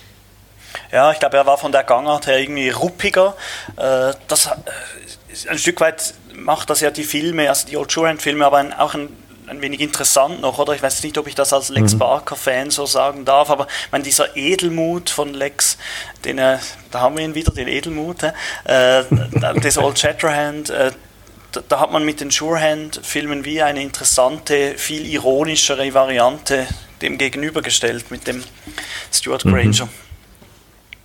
[0.91, 3.35] Ja, ich glaube, er war von der Gangart her irgendwie ruppiger.
[3.77, 8.45] Äh, das äh, ein Stück weit macht das ja die Filme, also die Old Shorehand-Filme,
[8.45, 9.09] aber ein, auch ein
[9.51, 10.73] ein wenig interessant noch, oder?
[10.73, 11.99] Ich weiß nicht, ob ich das als Lex mhm.
[11.99, 15.77] Barker-Fan so sagen darf, aber ich meine, dieser Edelmut von Lex,
[16.23, 16.57] den, äh,
[16.89, 19.03] da haben wir ihn wieder, den Edelmut, äh,
[19.61, 20.91] des Old Shatterhand, äh,
[21.51, 26.67] da, hat man mit den Surehand-Filmen wie eine interessante, viel ironischere Variante
[27.01, 28.43] dem gegenübergestellt mit dem
[29.11, 29.53] Stuart mhm.
[29.53, 29.89] Granger.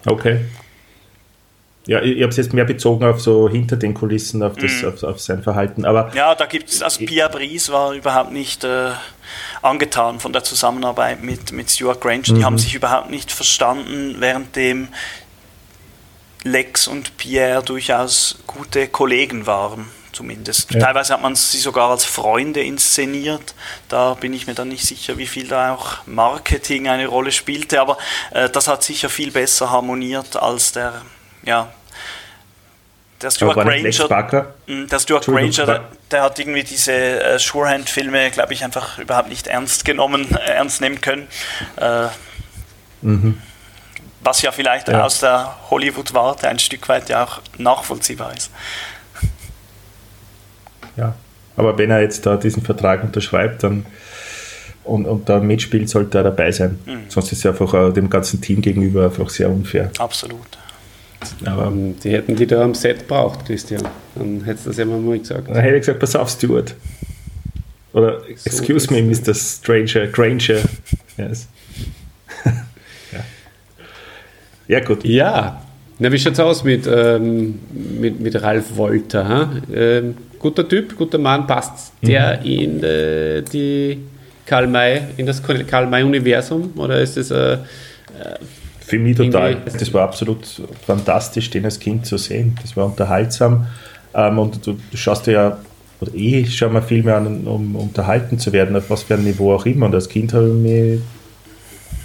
[0.07, 0.45] Okay.
[1.87, 4.83] Ja, ich, ich habe es jetzt mehr bezogen auf so hinter den Kulissen, auf, das,
[4.83, 4.89] mm.
[4.89, 5.85] auf, auf sein Verhalten.
[5.85, 8.91] Aber ja, da gibt es, also Pierre Brice war überhaupt nicht äh,
[9.63, 12.23] angetan von der Zusammenarbeit mit, mit Stuart Granger.
[12.23, 12.45] Die mhm.
[12.45, 14.89] haben sich überhaupt nicht verstanden, währenddem
[16.43, 19.87] Lex und Pierre durchaus gute Kollegen waren
[20.17, 20.73] zumindest.
[20.73, 20.81] Ja.
[20.81, 23.55] Teilweise hat man sie sogar als Freunde inszeniert.
[23.89, 27.81] Da bin ich mir dann nicht sicher, wie viel da auch Marketing eine Rolle spielte,
[27.81, 27.99] aber
[28.33, 31.03] äh, das hat sicher viel besser harmoniert als der
[31.45, 31.69] ja,
[33.23, 38.53] der Stuart Granger, hm, der Stuart Granger, der, der, hat irgendwie diese äh, Surehand-Filme, glaube
[38.53, 41.29] ich, einfach überhaupt nicht ernst genommen, äh, ernst nehmen können.
[41.77, 42.09] Äh,
[43.01, 43.41] mhm.
[44.21, 45.05] Was ja vielleicht ja.
[45.05, 48.51] aus der Hollywood-Warte ein Stück weit ja auch nachvollziehbar ist.
[50.97, 51.15] Ja,
[51.57, 53.87] aber wenn er jetzt da diesen Vertrag unterschreibt, dann
[54.87, 56.79] und, und da mitspielt, sollte er dabei sein.
[56.87, 56.99] Mhm.
[57.09, 59.91] Sonst ist es einfach dem ganzen Team gegenüber einfach sehr unfair.
[59.99, 60.59] Absolut.
[61.45, 61.73] Aber
[62.05, 63.83] die hätten die da am Set braucht, Christian.
[64.15, 65.49] Dann hättest du das ja mal gesagt.
[65.49, 66.75] Dann hätte ich gesagt, pass auf, Stuart.
[67.93, 69.35] Oder, excuse so me, Mr.
[69.35, 70.61] Stranger, Granger.
[71.17, 71.49] Yes.
[72.45, 72.53] ja.
[74.69, 75.05] ja, gut.
[75.05, 75.63] Ja.
[75.99, 79.51] Na, wie schaut's aus mit, ähm, mit, mit Ralf Wolter?
[79.73, 82.47] Ähm, guter Typ, guter Mann, passt der mhm.
[82.47, 83.99] in äh, die
[84.45, 86.73] Karl May, in das Karl May-Universum?
[86.77, 87.59] Oder ist es äh,
[88.87, 89.57] für mich total.
[89.65, 90.47] Das war absolut
[90.87, 92.57] fantastisch, den als Kind zu sehen.
[92.63, 93.67] Das war unterhaltsam.
[94.15, 95.59] Ähm, und du, du, schaust dir ja,
[96.01, 99.53] oder ich schaue mir Filme an, um unterhalten zu werden, auf was für ein Niveau
[99.53, 99.87] auch immer.
[99.87, 101.01] Und als Kind habe ich mich,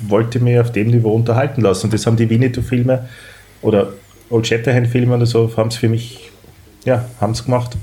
[0.07, 1.85] wollte mich auf dem Niveau unterhalten lassen.
[1.85, 3.07] Und das haben die Winnetou-Filme
[3.61, 3.93] oder
[4.31, 6.31] Old Shatterhand-Filme oder so, haben es für mich,
[6.83, 7.77] ja, haben es gemacht.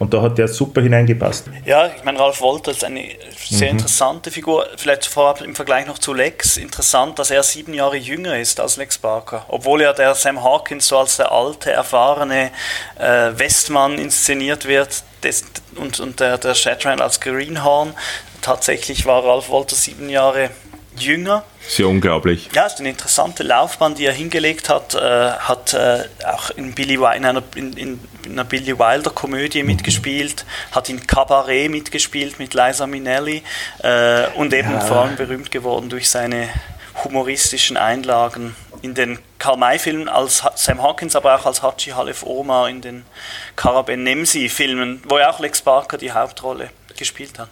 [0.00, 1.50] Und da hat der super hineingepasst.
[1.66, 3.06] Ja, ich meine, Ralf Wolter ist eine
[3.38, 3.78] sehr mhm.
[3.78, 4.66] interessante Figur.
[4.78, 6.56] Vielleicht vorab im Vergleich noch zu Lex.
[6.56, 9.44] Interessant, dass er sieben Jahre jünger ist als Lex Barker.
[9.48, 12.50] Obwohl ja der Sam Hawkins so als der alte, erfahrene
[12.98, 15.44] äh, Westmann inszeniert wird des,
[15.76, 17.92] und, und der, der Shatterhand als Greenhorn.
[18.40, 20.69] Tatsächlich war Ralf Wolter sieben Jahre jünger.
[21.66, 22.48] Sehr unglaublich.
[22.54, 24.94] Ja, es ist eine interessante Laufbahn, die er hingelegt hat.
[24.94, 29.68] Äh, hat äh, auch in, Billy, in, einer, in, in, einer Billy Wilder Komödie mhm.
[29.68, 33.42] mitgespielt, hat in Cabaret mitgespielt mit Liza Minnelli
[33.82, 34.80] äh, und eben ja.
[34.80, 36.48] vor allem berühmt geworden durch seine
[37.04, 42.68] humoristischen Einlagen in den Karl May-Filmen als Sam Hawkins, aber auch als Hachi Halef Omar
[42.68, 43.04] in den
[43.56, 47.48] Karaben Nemsi-Filmen, wo ja auch Lex Barker die Hauptrolle gespielt hat.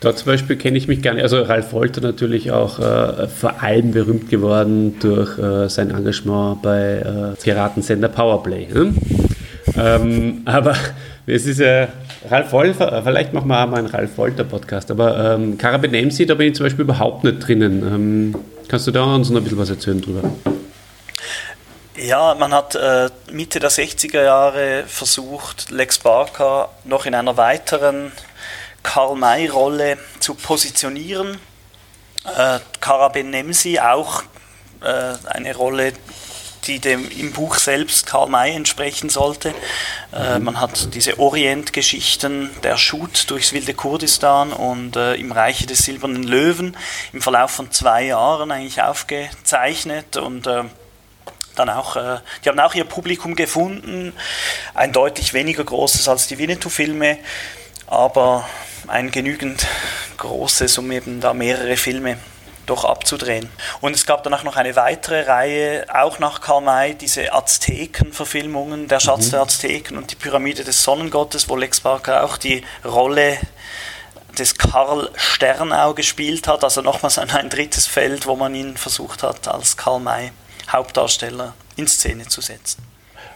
[0.00, 1.22] Da zum Beispiel kenne ich mich nicht.
[1.22, 7.34] Also Ralf Wolter natürlich auch äh, vor allem berühmt geworden durch äh, sein Engagement bei
[7.34, 8.68] äh, Piratensender Powerplay.
[8.72, 8.94] Ne?
[9.76, 10.76] Ähm, aber
[11.26, 11.88] es ist ja
[12.30, 16.34] Ralf Wolter, vielleicht machen wir auch mal einen Ralf Wolter Podcast, aber ähm, Carabin da
[16.34, 17.82] bin ich zum Beispiel überhaupt nicht drinnen.
[17.82, 18.34] Ähm,
[18.68, 20.30] kannst du da uns noch ein bisschen was erzählen drüber?
[21.96, 28.12] Ja, man hat äh, Mitte der 60er Jahre versucht, Lex Barker noch in einer weiteren
[28.88, 31.38] Karl-May-Rolle zu positionieren.
[32.24, 34.22] Äh, Kara Benemsi auch
[34.80, 35.92] äh, eine Rolle,
[36.66, 39.52] die dem im Buch selbst Karl May entsprechen sollte.
[40.14, 40.44] Äh, mhm.
[40.44, 46.22] man hat diese Orient-Geschichten, der Shoot durchs wilde Kurdistan und äh, im Reiche des Silbernen
[46.22, 46.74] Löwen
[47.12, 50.64] im Verlauf von zwei Jahren eigentlich aufgezeichnet und äh,
[51.56, 54.14] dann auch, äh, die haben auch ihr Publikum gefunden,
[54.74, 57.18] ein deutlich weniger großes als die Winnetou-Filme,
[57.86, 58.48] aber
[58.88, 59.66] ein genügend
[60.16, 62.18] großes, um eben da mehrere Filme
[62.66, 63.48] doch abzudrehen.
[63.80, 69.00] Und es gab danach noch eine weitere Reihe, auch nach Karl May, diese Azteken-Verfilmungen, Der
[69.00, 69.30] Schatz mhm.
[69.30, 73.38] der Azteken und die Pyramide des Sonnengottes, wo Lex Barker auch die Rolle
[74.38, 79.22] des Karl Sternau gespielt hat, also nochmals ein, ein drittes Feld, wo man ihn versucht
[79.22, 80.30] hat, als Karl May
[80.70, 82.82] Hauptdarsteller in Szene zu setzen.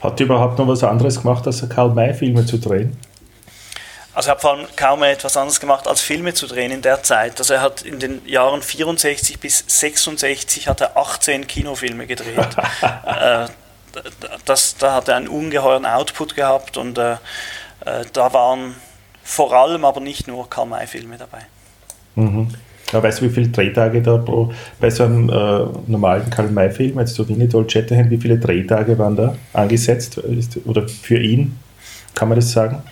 [0.02, 2.96] Hat er überhaupt noch was anderes gemacht, als Karl May-Filme zu drehen?
[4.14, 7.02] Also er hat vor allem kaum etwas anderes gemacht, als Filme zu drehen in der
[7.02, 7.38] Zeit.
[7.38, 12.38] Also er hat in den Jahren 64 bis 66 hat er 18 Kinofilme gedreht.
[13.06, 13.46] äh,
[14.44, 17.12] das, da hat er einen ungeheuren Output gehabt und äh,
[17.84, 18.74] äh, da waren
[19.22, 21.42] vor allem aber nicht nur Karl-May-Filme dabei.
[22.14, 22.48] Mhm.
[22.92, 27.14] Ja, weißt du, wie viele Drehtage da pro, bei so einem äh, normalen Karl-May-Film, jetzt
[27.14, 30.20] so Winnie Doll Shatterhand, wie viele Drehtage waren da angesetzt
[30.66, 31.58] oder für ihn?
[32.14, 32.82] Kann man das sagen?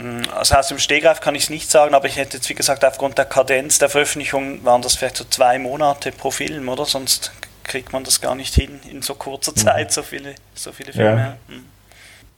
[0.00, 2.54] Mm, also aus dem Stehgreif kann ich es nicht sagen, aber ich hätte jetzt, wie
[2.54, 6.86] gesagt, aufgrund der Kadenz der Veröffentlichung waren das vielleicht so zwei Monate pro Film, oder?
[6.86, 7.32] Sonst
[7.64, 9.56] kriegt man das gar nicht hin, in so kurzer mhm.
[9.56, 11.36] Zeit so viele, so viele Filme.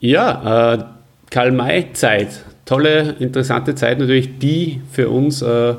[0.01, 0.85] Ja, ja äh,
[1.31, 2.29] Karl-May-Zeit.
[2.65, 5.75] Tolle, interessante Zeit, natürlich die für uns äh,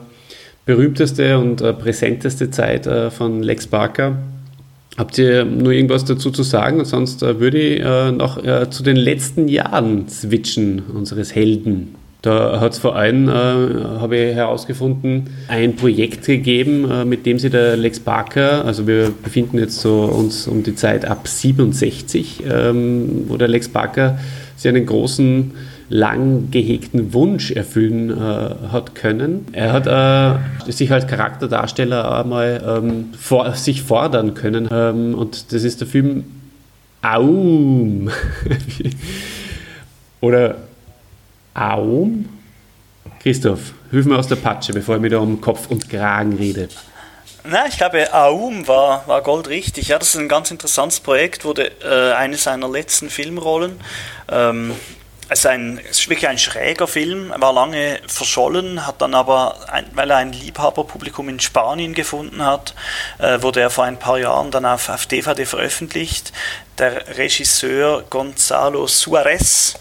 [0.66, 4.18] berühmteste und äh, präsenteste Zeit äh, von Lex Barker.
[4.98, 6.86] Habt ihr nur irgendwas dazu zu sagen?
[6.86, 11.96] Sonst äh, würde ich äh, noch äh, zu den letzten Jahren switchen unseres Helden.
[12.22, 17.38] Da hat es vor allem, äh, habe ich herausgefunden, ein Projekt gegeben, äh, mit dem
[17.38, 22.44] sich der Lex Barker, also wir befinden jetzt so uns um die Zeit ab 67,
[22.50, 24.20] ähm, wo der Lex Barker
[24.56, 25.52] sich einen großen
[25.94, 29.48] lang gehegten Wunsch erfüllen äh, hat können.
[29.52, 35.64] Er hat äh, sich als Charakterdarsteller einmal ähm, vor, sich fordern können ähm, und das
[35.64, 36.24] ist der Film
[37.04, 38.10] Aum
[40.22, 40.56] oder
[41.54, 42.28] Aum.
[43.22, 46.70] Christoph, hilf mir aus der Patsche, bevor ich mir da um Kopf und Kragen rede.
[47.44, 49.90] Na, ich glaube, Aum war, war goldrichtig.
[49.90, 53.80] Ja, das ist ein ganz interessantes Projekt, wurde äh, eine seiner letzten Filmrollen.
[54.32, 54.72] Ähm,
[55.34, 59.86] ist, ein, es ist wirklich ein schräger Film, war lange verschollen, hat dann aber, ein,
[59.94, 62.74] weil er ein Liebhaberpublikum in Spanien gefunden hat,
[63.20, 66.32] äh, wurde er vor ein paar Jahren dann auf, auf DVD veröffentlicht.
[66.78, 69.76] Der Regisseur Gonzalo Suarez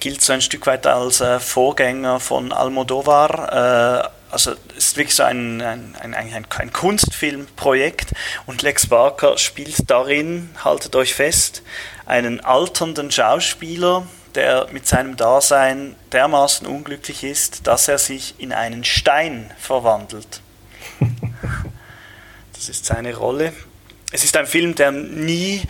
[0.00, 4.02] gilt so ein Stück weit als äh, Vorgänger von Almodovar.
[4.04, 8.12] Äh, also ist wirklich so ein, ein, ein, ein, ein Kunstfilmprojekt
[8.46, 11.62] und Lex Barker spielt darin, haltet euch fest,
[12.06, 14.06] einen alternden Schauspieler,
[14.36, 20.40] der mit seinem Dasein dermaßen unglücklich ist, dass er sich in einen Stein verwandelt.
[22.52, 23.52] Das ist seine Rolle.
[24.12, 25.62] Es ist ein Film, der nie,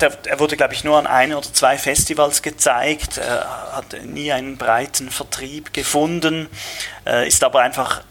[0.00, 4.58] er wurde, glaube ich, nur an ein oder zwei Festivals gezeigt, er hat nie einen
[4.58, 6.48] breiten Vertrieb gefunden,
[7.24, 8.02] ist aber einfach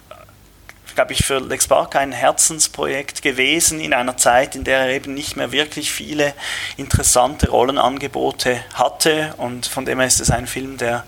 [1.00, 5.14] glaube ich, für Lex Barker ein Herzensprojekt gewesen in einer Zeit, in der er eben
[5.14, 6.34] nicht mehr wirklich viele
[6.76, 11.06] interessante Rollenangebote hatte und von dem her ist es ein Film, der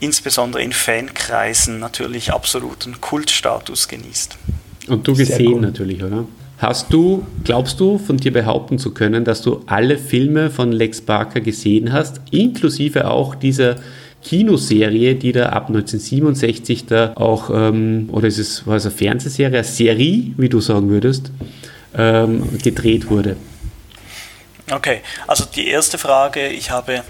[0.00, 4.36] insbesondere in Fankreisen natürlich absoluten Kultstatus genießt.
[4.88, 6.24] Und du gesehen natürlich, oder?
[6.58, 11.00] Hast du, glaubst du, von dir behaupten zu können, dass du alle Filme von Lex
[11.00, 13.76] Barker gesehen hast, inklusive auch dieser
[14.24, 19.58] Kinoserie, die da ab 1967 da auch, ähm, oder ist es war es eine Fernsehserie,
[19.58, 21.30] eine Serie, wie du sagen würdest,
[21.96, 23.36] ähm, gedreht wurde?
[24.70, 27.02] Okay, also die erste Frage, ich habe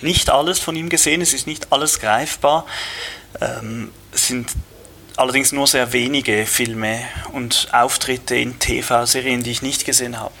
[0.00, 2.66] nicht alles von ihm gesehen, es ist nicht alles greifbar.
[3.40, 4.50] Ähm, es sind
[5.16, 6.98] allerdings nur sehr wenige Filme
[7.32, 10.32] und Auftritte in TV-Serien, die ich nicht gesehen habe.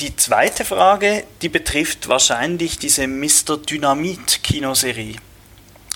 [0.00, 3.56] Die zweite Frage, die betrifft wahrscheinlich diese Mr.
[3.56, 5.16] Dynamit Kinoserie.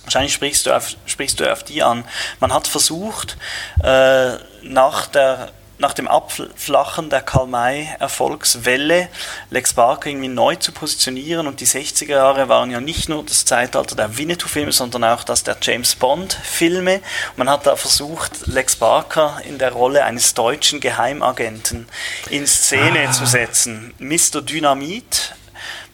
[0.03, 2.05] Wahrscheinlich sprichst du auf, sprichst du auf die an.
[2.41, 3.37] Man hat versucht,
[3.81, 4.33] äh,
[4.63, 9.09] nach der nach dem Abflachen der Karl-May-Erfolgswelle
[9.51, 11.49] Lex Barker irgendwie neu zu positionieren.
[11.49, 15.43] Und die 60er Jahre waren ja nicht nur das Zeitalter der Winnetou-Filme, sondern auch das
[15.43, 17.01] der James Bond-Filme.
[17.37, 21.89] Man hat da versucht, Lex Barker in der Rolle eines deutschen Geheimagenten
[22.31, 23.13] in Szene ah.
[23.13, 23.93] zu setzen.
[23.99, 24.41] Mr.
[24.41, 25.35] Dynamit,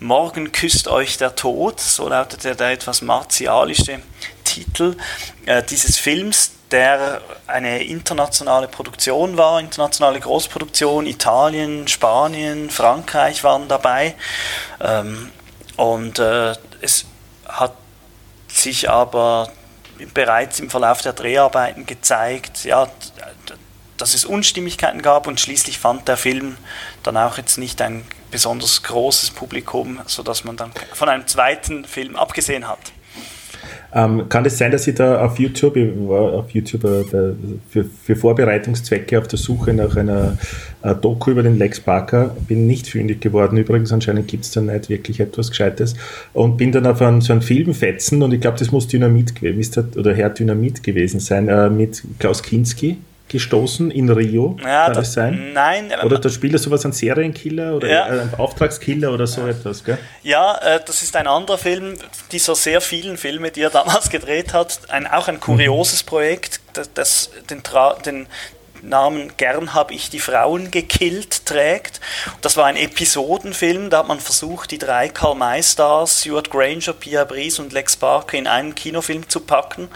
[0.01, 4.01] Morgen küsst euch der Tod, so lautet der etwas martialische
[4.45, 4.97] Titel
[5.45, 11.07] äh, dieses Films, der eine internationale Produktion war, internationale Großproduktion.
[11.07, 14.14] Italien, Spanien, Frankreich waren dabei.
[14.81, 15.31] Ähm,
[15.77, 17.07] und äh, es
[17.47, 17.75] hat
[18.49, 19.51] sich aber
[20.14, 22.89] bereits im Verlauf der Dreharbeiten gezeigt, ja,
[23.97, 26.57] dass es Unstimmigkeiten gab und schließlich fand der Film
[27.03, 32.16] dann auch jetzt nicht ein besonders großes Publikum, sodass man dann von einem zweiten Film
[32.16, 32.79] abgesehen hat.
[33.95, 37.05] Ähm, kann es sein, dass ich da auf YouTube, ich war auf YouTube äh,
[37.70, 40.36] für, für, Vorbereitungszwecke auf der Suche nach einer
[40.82, 43.57] äh, Doku über den Lex Barker, bin nicht fündig geworden.
[43.57, 45.95] Übrigens, anscheinend gibt es da nicht wirklich etwas Gescheites.
[46.34, 49.32] Und bin dann auf einen, so einen Film und ich glaube, das muss Dynamit
[49.97, 52.99] oder Herr Dynamit gewesen sein, äh, mit Klaus Kinski
[53.29, 55.53] gestoßen in Rio, ja, kann das sein?
[55.53, 55.93] Nein.
[56.05, 58.05] Oder da spielt er sowas, ein Serienkiller oder ja.
[58.05, 59.99] ein Auftragskiller oder so etwas, gell?
[60.22, 61.95] Ja, äh, das ist ein anderer Film
[62.33, 64.81] dieser sehr vielen Filme, die er damals gedreht hat.
[64.89, 66.09] Ein, auch ein kurioses mhm.
[66.09, 67.62] Projekt, das, das den,
[68.05, 68.26] den,
[68.83, 72.01] Namen Gern habe ich die Frauen gekillt trägt.
[72.41, 76.93] Das war ein Episodenfilm, da hat man versucht, die drei Karl May Stars, Stuart Granger,
[76.93, 79.89] Pia Brice und Lex Barker in einen Kinofilm zu packen.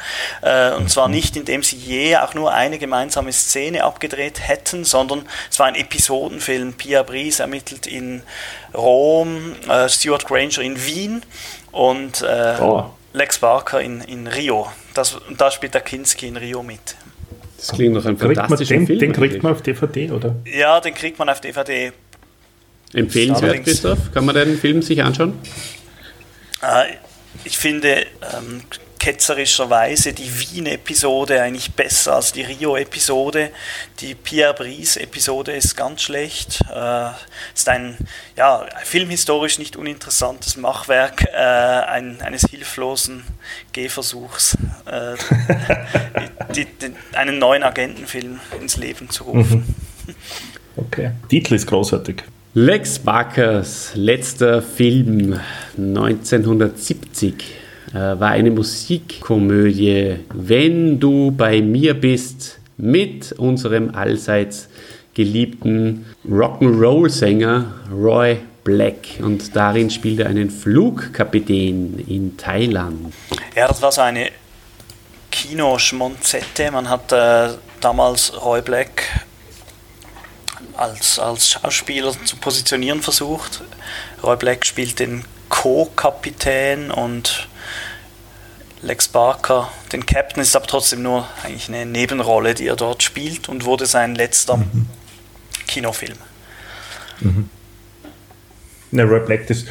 [0.43, 5.29] Äh, und zwar nicht, indem sie je auch nur eine gemeinsame Szene abgedreht hätten, sondern
[5.51, 6.75] es war ein Episodenfilm.
[6.75, 8.23] Pia Brice ermittelt in
[8.75, 11.23] Rom, äh, Stuart Granger in Wien
[11.71, 12.91] und äh, oh.
[13.13, 14.71] Lex Barker in, in Rio.
[14.95, 16.97] Das, da spielt der Kinski in Rio mit.
[17.63, 18.99] Das klingt nach einem fantastischen den, Film.
[18.99, 20.35] Den kriegt man auf DVD, oder?
[20.45, 21.93] Ja, den kriegt man auf DVD.
[22.93, 24.13] Empfehlenswert, Christoph?
[24.13, 25.35] Kann man den Film sich anschauen?
[26.61, 26.95] Äh,
[27.45, 28.05] ich finde
[28.35, 28.63] ähm,
[29.03, 33.51] ketzerischerweise die Wien-Episode eigentlich besser als die Rio-Episode.
[33.99, 36.61] Die Pierre Brice-Episode ist ganz schlecht.
[36.73, 37.09] Äh,
[37.53, 37.97] ist ein
[38.37, 43.25] ja, filmhistorisch nicht uninteressantes Machwerk äh, ein, eines hilflosen
[43.73, 45.17] Gehversuchs, äh,
[46.55, 49.75] die, die, einen neuen Agentenfilm ins Leben zu rufen.
[50.07, 50.15] Mhm.
[50.77, 51.11] Okay.
[51.29, 52.23] Titel ist großartig.
[52.55, 55.41] Lex Barkers letzter Film
[55.77, 57.62] 1970 äh,
[57.93, 60.17] war eine Musikkomödie.
[60.33, 64.69] Wenn du bei mir bist, mit unserem allseits
[65.15, 73.13] geliebten Rock'n'Roll-Sänger Roy Black und darin spielt er einen Flugkapitän in Thailand.
[73.57, 74.31] Ja, das war so eine
[75.31, 76.71] Kinoschmonzette.
[76.71, 79.03] Man hat äh, damals Roy Black
[80.77, 83.63] als, als Schauspieler zu positionieren versucht.
[84.23, 87.49] Roy Black spielt den Co-Kapitän und
[88.83, 93.49] Lex Barker den Captain, ist aber trotzdem nur eigentlich eine Nebenrolle, die er dort spielt
[93.49, 94.87] und wurde sein letzter mhm.
[95.67, 96.17] Kinofilm.
[97.21, 97.49] Mhm.
[98.91, 99.65] Ne, Roy Black, das,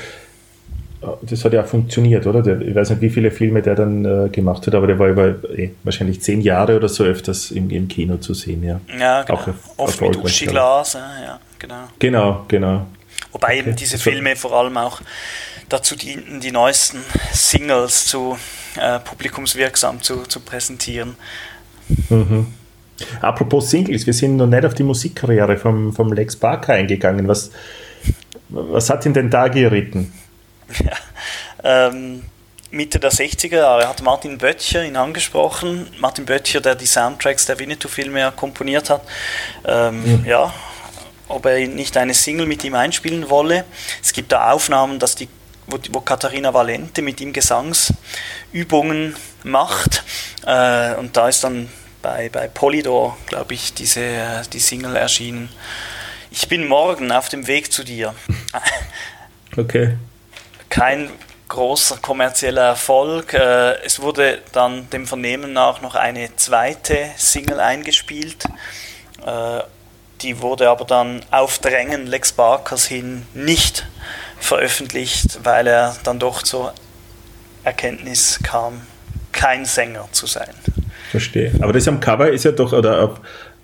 [1.22, 2.42] das hat ja auch funktioniert, oder?
[2.42, 5.10] Der, ich weiß nicht, wie viele Filme der dann äh, gemacht hat, aber der war
[5.10, 8.80] über eh, wahrscheinlich zehn Jahre oder so öfters im, im Kino zu sehen, ja.
[8.98, 9.40] Ja, genau.
[9.40, 9.48] Auch
[9.78, 11.88] Oft mit Uschi-Glas, ja, genau.
[12.00, 12.88] Genau, genau.
[13.32, 13.60] Wobei okay.
[13.60, 15.02] eben diese Filme vor allem auch
[15.70, 17.00] dazu dienten, die neuesten
[17.32, 18.38] Singles zu
[18.80, 21.16] äh, publikumswirksam zu, zu präsentieren.
[22.10, 22.48] Mhm.
[23.22, 27.28] Apropos Singles, wir sind noch nicht auf die Musikkarriere vom, vom Lex Barker eingegangen.
[27.28, 27.52] Was,
[28.50, 30.14] was hat ihn denn da geritten?
[30.84, 32.24] Ja, ähm,
[32.72, 35.88] Mitte der 60er Jahre hat Martin Böttcher ihn angesprochen.
[36.00, 39.02] Martin Böttcher, der die Soundtracks der Winnetou-Filme komponiert hat.
[39.66, 40.26] Ähm, mhm.
[40.26, 40.54] Ja,
[41.28, 43.66] ob er nicht eine Single mit ihm einspielen wolle.
[44.02, 45.28] Es gibt da Aufnahmen, dass die
[45.72, 50.04] wo, wo Katharina Valente mit ihm Gesangsübungen macht.
[50.46, 51.70] Äh, und da ist dann
[52.02, 55.50] bei, bei Polydor, glaube ich, diese, die Single erschienen.
[56.32, 58.14] Ich bin morgen auf dem Weg zu dir.
[59.58, 59.98] Okay.
[60.70, 61.10] Kein
[61.50, 63.34] großer kommerzieller Erfolg.
[63.34, 68.46] Äh, es wurde dann dem Vernehmen nach noch eine zweite Single eingespielt.
[69.26, 69.60] Äh,
[70.22, 73.86] die wurde aber dann auf Drängen Lex Barkers hin nicht
[74.42, 76.74] veröffentlicht, weil er dann doch zur
[77.64, 78.82] Erkenntnis kam,
[79.32, 80.50] kein Sänger zu sein.
[81.12, 81.54] Verstehe.
[81.62, 83.22] Aber das am Cover ist ja doch, oder auf,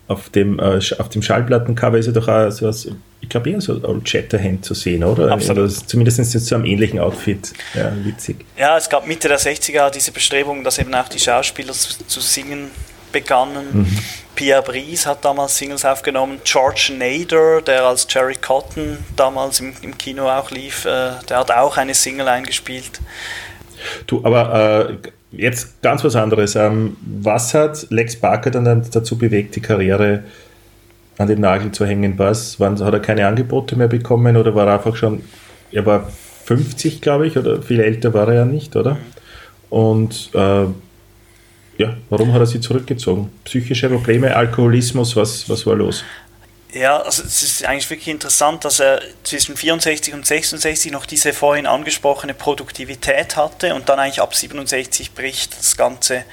[0.07, 2.87] auf, dem, äh, auf dem Schallplattencover ist ja doch auch so was,
[3.21, 5.31] ich glaube eher so Old Shatterhand zu sehen, oder?
[5.31, 5.63] Absolut.
[5.63, 7.51] Oder zumindest es zu einem ähnlichen Outfit.
[7.73, 8.45] Ja, witzig.
[8.57, 12.19] Ja, es gab Mitte der 60er diese Bestrebung, dass eben auch die Schauspieler zu, zu
[12.21, 12.69] singen
[13.11, 13.65] begannen.
[13.73, 13.97] Mhm.
[14.37, 16.39] Pierre Brice hat damals Singles aufgenommen.
[16.43, 21.51] George Nader, der als Jerry Cotton damals im, im Kino auch lief, äh, der hat
[21.51, 23.01] auch eine Single eingespielt.
[24.05, 26.55] Du, aber äh, jetzt ganz was anderes.
[26.55, 30.23] Ähm, was hat Lex Barker dann dazu bewegt, die Karriere
[31.17, 32.19] an den Nagel zu hängen?
[32.19, 32.59] Was?
[32.59, 35.23] Wann, hat er keine Angebote mehr bekommen oder war er einfach schon,
[35.71, 36.11] er war
[36.45, 38.93] 50, glaube ich, oder viel älter war er ja nicht, oder?
[38.93, 38.99] Mhm.
[39.69, 40.65] Und äh,
[41.77, 43.31] ja, warum hat er sie zurückgezogen?
[43.45, 46.03] Psychische Probleme, Alkoholismus, was, was war los?
[46.73, 51.31] Ja, also es ist eigentlich wirklich interessant, dass er zwischen 64 und 66 noch diese
[51.33, 56.23] vorhin angesprochene Produktivität hatte und dann eigentlich ab 67 bricht das Ganze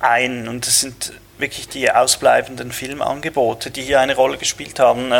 [0.00, 0.48] ein.
[0.48, 5.12] Und das sind wirklich die ausbleibenden Filmangebote, die hier eine Rolle gespielt haben.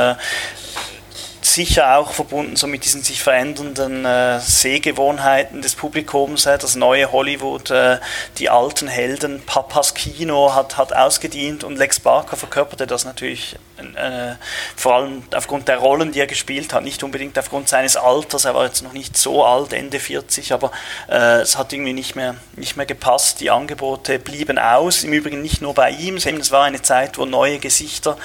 [1.45, 6.47] Sicher auch verbunden so mit diesen sich verändernden äh, Sehgewohnheiten des Publikums.
[6.47, 7.99] Äh, das neue Hollywood, äh,
[8.39, 14.35] die alten Helden, Papas Kino hat, hat ausgedient und Lex Barker verkörperte das natürlich äh,
[14.77, 18.45] vor allem aufgrund der Rollen, die er gespielt hat, nicht unbedingt aufgrund seines Alters.
[18.45, 20.71] Er war jetzt noch nicht so alt, Ende 40, aber
[21.09, 23.41] äh, es hat irgendwie nicht mehr, nicht mehr gepasst.
[23.41, 25.05] Die Angebote blieben aus.
[25.05, 28.17] Im Übrigen nicht nur bei ihm, es war eine Zeit, wo neue Gesichter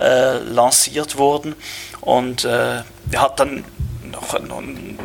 [0.00, 1.54] äh, lanciert wurden.
[2.04, 3.64] Und äh, er hat dann
[4.12, 4.38] noch,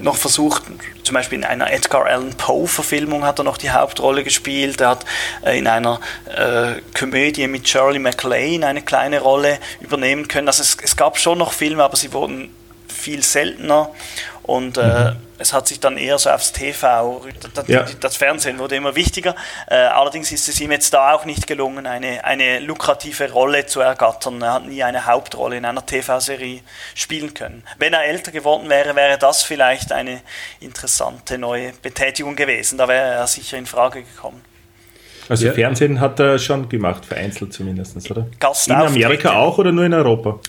[0.02, 0.64] noch versucht,
[1.04, 4.82] zum Beispiel in einer Edgar Allan Poe-Verfilmung hat er noch die Hauptrolle gespielt.
[4.82, 5.06] Er hat
[5.44, 10.48] äh, in einer äh, Komödie mit Shirley MacLaine eine kleine Rolle übernehmen können.
[10.48, 12.50] Also es, es gab schon noch Filme, aber sie wurden
[12.88, 13.90] viel seltener.
[14.44, 17.22] Und äh, mhm es hat sich dann eher so aufs TV,
[17.54, 17.86] das, ja.
[18.00, 19.36] das Fernsehen wurde immer wichtiger.
[19.68, 23.80] Äh, allerdings ist es ihm jetzt da auch nicht gelungen, eine, eine lukrative Rolle zu
[23.80, 24.42] ergattern.
[24.42, 26.60] Er hat nie eine Hauptrolle in einer TV-Serie
[26.94, 27.64] spielen können.
[27.78, 30.22] Wenn er älter geworden wäre, wäre das vielleicht eine
[30.60, 32.78] interessante neue Betätigung gewesen.
[32.78, 34.42] Da wäre er sicher in Frage gekommen.
[35.30, 35.54] Also ja.
[35.54, 38.28] Fernsehen hat er schon gemacht, vereinzelt zumindest, oder?
[38.66, 40.40] in Amerika auch oder nur in Europa?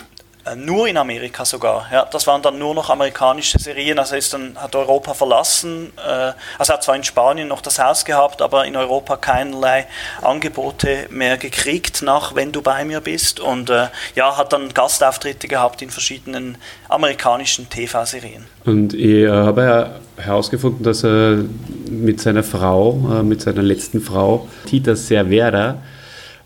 [0.50, 1.86] Äh, nur in Amerika sogar.
[1.92, 3.98] Ja, das waren dann nur noch amerikanische Serien.
[3.98, 5.92] Also ist dann, hat Europa verlassen.
[5.96, 9.86] Äh, also hat zwar in Spanien noch das Haus gehabt, aber in Europa keinerlei
[10.22, 13.40] Angebote mehr gekriegt nach Wenn du bei mir bist.
[13.40, 16.56] Und äh, ja, hat dann Gastauftritte gehabt in verschiedenen
[16.88, 18.44] amerikanischen TV-Serien.
[18.64, 21.44] Und ich habe ja herausgefunden, dass er
[21.88, 22.92] mit seiner Frau,
[23.22, 25.78] mit seiner letzten Frau, Tita Cervera,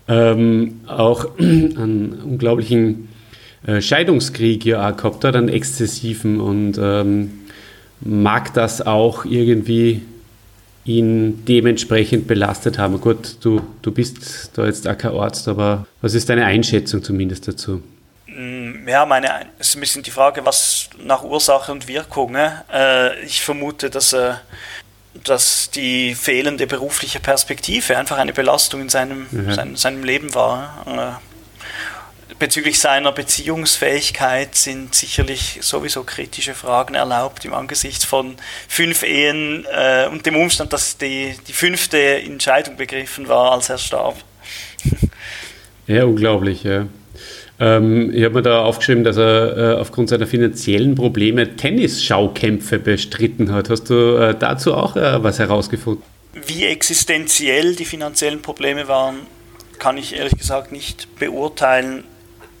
[0.07, 3.09] ähm, auch einen unglaublichen
[3.65, 7.31] äh, Scheidungskrieg ja auch gehabt hat, einen exzessiven und ähm,
[8.01, 10.01] mag das auch irgendwie
[10.85, 13.01] ihn dementsprechend belastet haben.
[13.01, 17.47] Gut, du, du bist da jetzt auch kein Arzt, aber was ist deine Einschätzung zumindest
[17.47, 17.81] dazu?
[18.27, 22.33] Mm, ja, meine, es ist ein bisschen die Frage, was nach Ursache und Wirkung.
[22.33, 22.63] Ne?
[22.71, 24.33] Äh, ich vermute, dass, äh,
[25.23, 29.53] dass die fehlende berufliche Perspektive einfach eine Belastung in seinem, mhm.
[29.53, 31.19] sein, seinem Leben war.
[31.21, 31.34] Äh,
[32.39, 38.35] bezüglich seiner Beziehungsfähigkeit sind sicherlich sowieso kritische Fragen erlaubt im Angesicht von
[38.67, 43.77] fünf Ehen äh, und dem Umstand, dass die, die fünfte Entscheidung begriffen war, als er
[43.77, 44.15] starb.
[45.87, 46.87] Ja, unglaublich, ja.
[47.59, 53.51] Ähm, ich habe mir da aufgeschrieben, dass er äh, aufgrund seiner finanziellen Probleme Tennisschaukämpfe bestritten
[53.51, 53.69] hat.
[53.69, 56.03] Hast du äh, dazu auch äh, was herausgefunden?
[56.33, 59.17] Wie existenziell die finanziellen Probleme waren,
[59.77, 62.03] kann ich ehrlich gesagt nicht beurteilen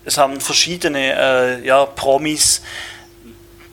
[0.05, 2.61] es haben verschiedene äh, ja, Promis,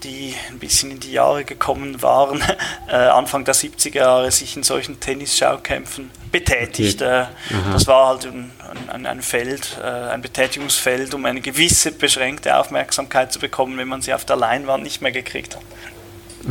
[0.03, 2.43] die ein bisschen in die Jahre gekommen waren,
[2.89, 7.01] äh, Anfang der 70er Jahre sich in solchen Tennisschaukämpfen betätigt.
[7.03, 7.27] Äh,
[7.73, 8.51] das war halt ein,
[8.89, 14.03] ein, ein Feld, äh, ein Betätigungsfeld, um eine gewisse beschränkte Aufmerksamkeit zu bekommen, wenn man
[14.03, 15.63] sie auf der Leinwand nicht mehr gekriegt hat.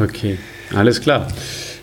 [0.02, 0.40] Okay,
[0.74, 1.28] alles klar.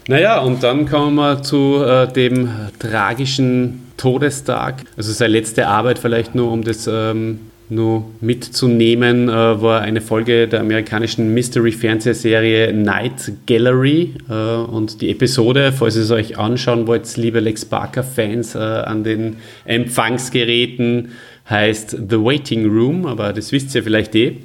[0.06, 4.76] Naja, und dann kommen wir zu äh, dem tragischen Todestag.
[4.96, 10.48] Also seine letzte Arbeit vielleicht nur, um das ähm, nur mitzunehmen, äh, war eine Folge
[10.48, 14.14] der amerikanischen Mystery-Fernsehserie Night Gallery.
[14.28, 19.04] Äh, und die Episode, falls ihr es euch anschauen wollt, liebe Lex Barker-Fans äh, an
[19.04, 21.12] den Empfangsgeräten,
[21.48, 24.36] heißt The Waiting Room, aber das wisst ihr vielleicht eh.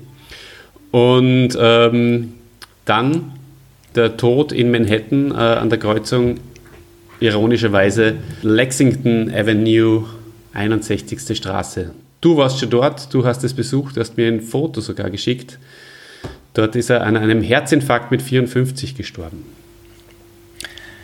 [0.91, 2.33] Und ähm,
[2.85, 3.33] dann
[3.95, 6.35] der Tod in Manhattan äh, an der Kreuzung,
[7.19, 10.05] ironischerweise Lexington Avenue,
[10.53, 11.37] 61.
[11.37, 11.91] Straße.
[12.23, 15.59] Du warst schon dort, du hast es besucht, du hast mir ein Foto sogar geschickt.
[16.53, 19.45] Dort ist er an einem Herzinfarkt mit 54 gestorben.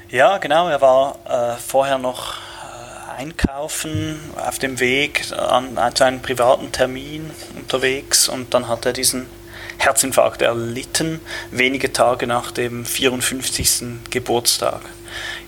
[0.09, 0.69] Ja, genau.
[0.69, 6.71] Er war äh, vorher noch äh, einkaufen auf dem Weg an, an, zu einem privaten
[6.71, 9.25] Termin unterwegs und dann hat er diesen
[9.77, 11.19] Herzinfarkt erlitten,
[11.51, 14.09] wenige Tage nach dem 54.
[14.09, 14.79] Geburtstag.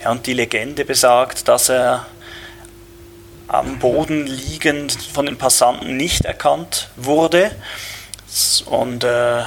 [0.04, 2.08] Ja, und die Legende besagt, dass er
[3.52, 7.52] am Boden liegend von den Passanten nicht erkannt wurde
[8.66, 9.44] und äh,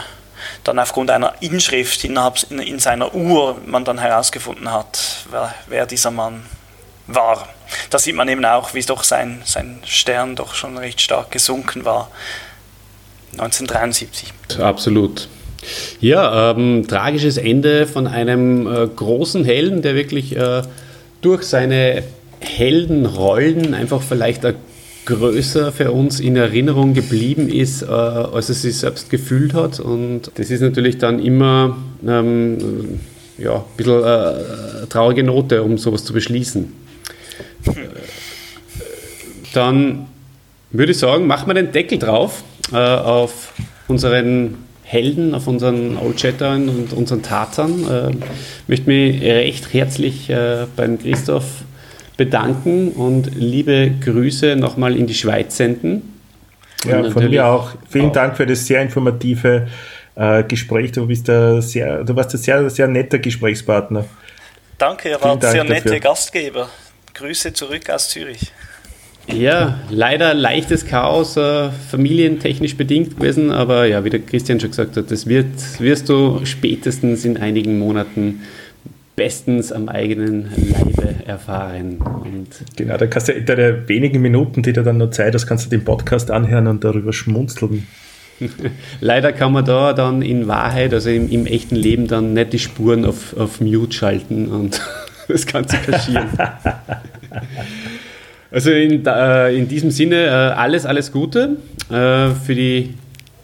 [0.63, 5.87] dann aufgrund einer Inschrift innerhalb, in, in, seiner Uhr man dann herausgefunden hat, wer, wer,
[5.87, 6.43] dieser Mann
[7.07, 7.49] war.
[7.89, 11.87] Da sieht man eben auch, wie doch sein, sein Stern doch schon recht stark gesunken
[11.87, 12.11] war.
[13.33, 14.33] 1973.
[14.61, 15.29] Absolut.
[16.01, 20.63] Ja, ähm, tragisches Ende von einem äh, großen Helden, der wirklich äh,
[21.23, 22.05] durch seine
[22.41, 24.45] Heldenrollen einfach vielleicht
[25.05, 29.81] größer für uns in Erinnerung geblieben ist, äh, als er sich selbst gefühlt hat.
[29.81, 33.01] Und das ist natürlich dann immer ähm,
[33.39, 36.73] ja, ein bisschen äh, traurige Note, um sowas zu beschließen.
[39.53, 40.07] Dann
[40.71, 42.43] würde ich sagen, machen wir den Deckel drauf
[42.73, 43.53] äh, auf
[43.89, 47.85] unseren Helden, auf unseren Old Shatterhand und unseren Tatern.
[47.89, 48.11] Äh,
[48.67, 51.65] möchte mich recht herzlich äh, beim Christoph
[52.17, 56.15] bedanken und liebe Grüße nochmal in die Schweiz senden.
[56.85, 57.73] Ja, von mir auch.
[57.89, 58.13] Vielen auch.
[58.13, 59.69] Dank für das sehr informative
[60.15, 60.93] äh, Gespräch.
[60.93, 64.05] Du bist ein sehr, du warst ein sehr, sehr netter Gesprächspartner.
[64.79, 66.01] Danke, ihr wart sehr nette dafür.
[66.01, 66.69] Gastgeber.
[67.15, 68.53] Grüße zurück aus Zürich.
[69.27, 74.99] Ja, leider leichtes Chaos, äh, familientechnisch bedingt gewesen, aber ja, wie der Christian schon gesagt
[74.99, 75.47] hat, das wird,
[75.79, 78.43] wirst du spätestens in einigen Monaten
[79.17, 81.99] bestens am eigenen Leibe erfahren.
[81.99, 85.47] Und genau, da kannst du in deine wenigen Minuten, die du dann noch Zeit hast,
[85.47, 87.87] kannst du den Podcast anhören und darüber schmunzeln.
[89.01, 92.59] Leider kann man da dann in Wahrheit, also im, im, echten Leben, dann nicht die
[92.59, 94.81] Spuren auf, auf Mute schalten und
[95.29, 96.31] das Ganze kaschieren.
[98.51, 101.57] also in, äh, in diesem Sinne äh, alles, alles Gute
[101.91, 102.95] äh, für die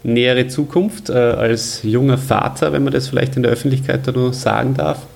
[0.02, 4.32] nähere Zukunft äh, als junger Vater, wenn man das vielleicht in der Öffentlichkeit da nur
[4.32, 5.06] sagen darf.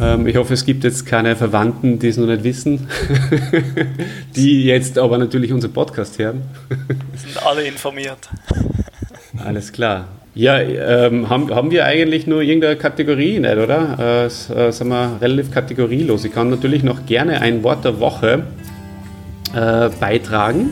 [0.00, 2.88] Ähm, ich hoffe, es gibt jetzt keine Verwandten, die es noch nicht wissen,
[4.36, 6.42] die jetzt aber natürlich unseren Podcast hören.
[7.14, 8.28] Sind alle informiert.
[9.44, 10.08] Alles klar.
[10.34, 13.98] Ja, ähm, haben, haben wir eigentlich nur irgendeine Kategorie nicht, oder?
[13.98, 16.24] Äh, äh, sind wir relativ kategorielos.
[16.24, 18.44] Ich kann natürlich noch gerne ein Wort der Woche
[19.54, 20.70] äh, beitragen.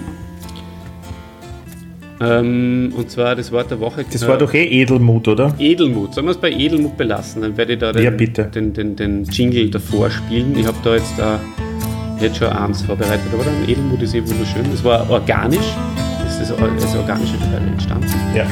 [2.20, 4.04] Ähm, und zwar das Wort der Woche.
[4.10, 5.54] Das war doch eh Edelmut, oder?
[5.58, 6.14] Edelmut.
[6.14, 7.40] Sollen wir es bei Edelmut belassen?
[7.40, 10.54] Dann werde ich da den, ja, den, den, den, Jingle davor spielen.
[10.58, 13.50] Ich habe da jetzt, äh, jetzt schon eins vorbereitet, oder?
[13.66, 14.64] Edelmut ist eh wunderschön.
[14.70, 15.74] Das war organisch.
[16.22, 18.06] Das ist, das organische Teil entstanden.
[18.36, 18.44] Ja.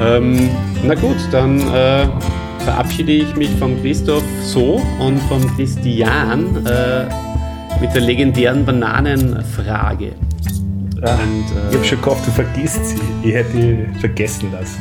[0.00, 0.50] Ähm,
[0.84, 2.06] na gut, dann äh,
[2.64, 7.04] verabschiede ich mich von Christoph so und von Christian äh,
[7.80, 10.12] mit der legendären Bananenfrage.
[11.02, 13.00] Ja, und, äh, ich habe schon gehofft, du vergisst sie.
[13.24, 14.80] Ich hätte sie vergessen lassen.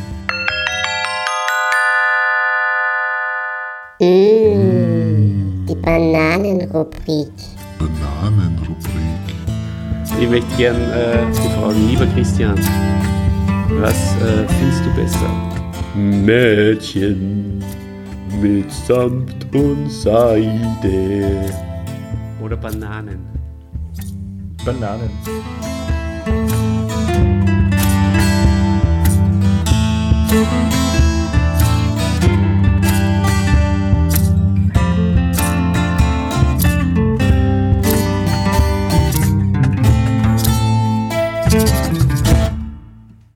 [3.99, 7.31] Mmh, die Bananenrubrik.
[7.79, 9.01] Bananenrubrik.
[10.19, 12.55] Ich möchte gern äh, fragen, lieber Christian,
[13.79, 15.29] was äh, findest du besser?
[15.95, 17.63] Mädchen
[18.39, 21.51] mit Samt und Seide
[22.43, 23.25] oder Bananen?
[24.63, 25.09] Bananen.
[26.23, 26.51] thank
[30.75, 30.90] you